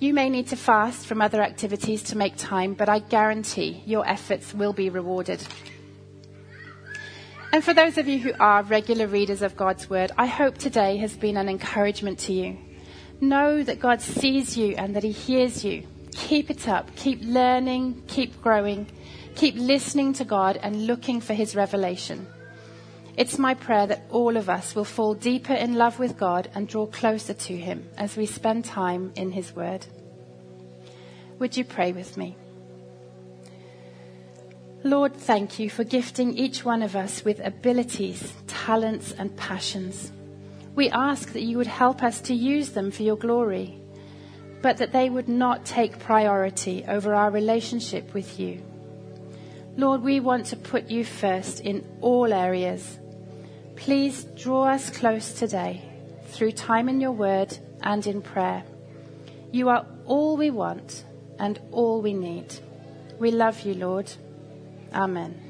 You 0.00 0.12
may 0.12 0.28
need 0.28 0.48
to 0.48 0.56
fast 0.56 1.06
from 1.06 1.22
other 1.22 1.40
activities 1.40 2.02
to 2.04 2.18
make 2.18 2.34
time, 2.36 2.74
but 2.74 2.88
I 2.88 2.98
guarantee 2.98 3.84
your 3.86 4.04
efforts 4.08 4.52
will 4.52 4.72
be 4.72 4.90
rewarded. 4.90 5.46
And 7.52 7.62
for 7.62 7.74
those 7.74 7.96
of 7.96 8.08
you 8.08 8.18
who 8.18 8.32
are 8.40 8.64
regular 8.64 9.06
readers 9.06 9.40
of 9.40 9.56
God's 9.56 9.88
Word, 9.88 10.10
I 10.18 10.26
hope 10.26 10.58
today 10.58 10.96
has 10.96 11.16
been 11.16 11.36
an 11.36 11.48
encouragement 11.48 12.18
to 12.20 12.32
you. 12.32 12.58
Know 13.20 13.62
that 13.62 13.80
God 13.80 14.00
sees 14.00 14.56
you 14.56 14.74
and 14.76 14.94
that 14.94 15.02
He 15.02 15.12
hears 15.12 15.64
you. 15.64 15.86
Keep 16.12 16.50
it 16.50 16.68
up. 16.68 16.94
Keep 16.96 17.20
learning. 17.22 18.02
Keep 18.06 18.40
growing. 18.42 18.86
Keep 19.34 19.56
listening 19.56 20.12
to 20.14 20.24
God 20.24 20.58
and 20.62 20.86
looking 20.86 21.20
for 21.20 21.34
His 21.34 21.56
revelation. 21.56 22.26
It's 23.16 23.38
my 23.38 23.54
prayer 23.54 23.86
that 23.88 24.04
all 24.10 24.36
of 24.36 24.48
us 24.48 24.76
will 24.76 24.84
fall 24.84 25.14
deeper 25.14 25.52
in 25.52 25.74
love 25.74 25.98
with 25.98 26.16
God 26.16 26.48
and 26.54 26.68
draw 26.68 26.86
closer 26.86 27.34
to 27.34 27.56
Him 27.56 27.88
as 27.96 28.16
we 28.16 28.26
spend 28.26 28.64
time 28.64 29.12
in 29.16 29.32
His 29.32 29.54
Word. 29.56 29.86
Would 31.40 31.56
you 31.56 31.64
pray 31.64 31.92
with 31.92 32.16
me? 32.16 32.36
Lord, 34.84 35.14
thank 35.14 35.58
you 35.58 35.68
for 35.68 35.82
gifting 35.82 36.36
each 36.38 36.64
one 36.64 36.82
of 36.82 36.94
us 36.94 37.24
with 37.24 37.44
abilities, 37.44 38.32
talents, 38.46 39.10
and 39.10 39.36
passions. 39.36 40.12
We 40.78 40.90
ask 40.90 41.32
that 41.32 41.42
you 41.42 41.56
would 41.56 41.66
help 41.66 42.04
us 42.04 42.20
to 42.20 42.34
use 42.34 42.68
them 42.68 42.92
for 42.92 43.02
your 43.02 43.16
glory, 43.16 43.80
but 44.62 44.76
that 44.76 44.92
they 44.92 45.10
would 45.10 45.28
not 45.28 45.66
take 45.66 45.98
priority 45.98 46.84
over 46.86 47.16
our 47.16 47.32
relationship 47.32 48.14
with 48.14 48.38
you. 48.38 48.62
Lord, 49.76 50.02
we 50.02 50.20
want 50.20 50.46
to 50.46 50.56
put 50.56 50.88
you 50.88 51.04
first 51.04 51.58
in 51.58 51.84
all 52.00 52.32
areas. 52.32 53.00
Please 53.74 54.22
draw 54.36 54.66
us 54.66 54.88
close 54.88 55.32
today 55.32 55.82
through 56.26 56.52
time 56.52 56.88
in 56.88 57.00
your 57.00 57.10
word 57.10 57.58
and 57.82 58.06
in 58.06 58.22
prayer. 58.22 58.62
You 59.50 59.70
are 59.70 59.84
all 60.06 60.36
we 60.36 60.50
want 60.50 61.04
and 61.40 61.58
all 61.72 62.00
we 62.02 62.14
need. 62.14 62.54
We 63.18 63.32
love 63.32 63.62
you, 63.62 63.74
Lord. 63.74 64.12
Amen. 64.94 65.47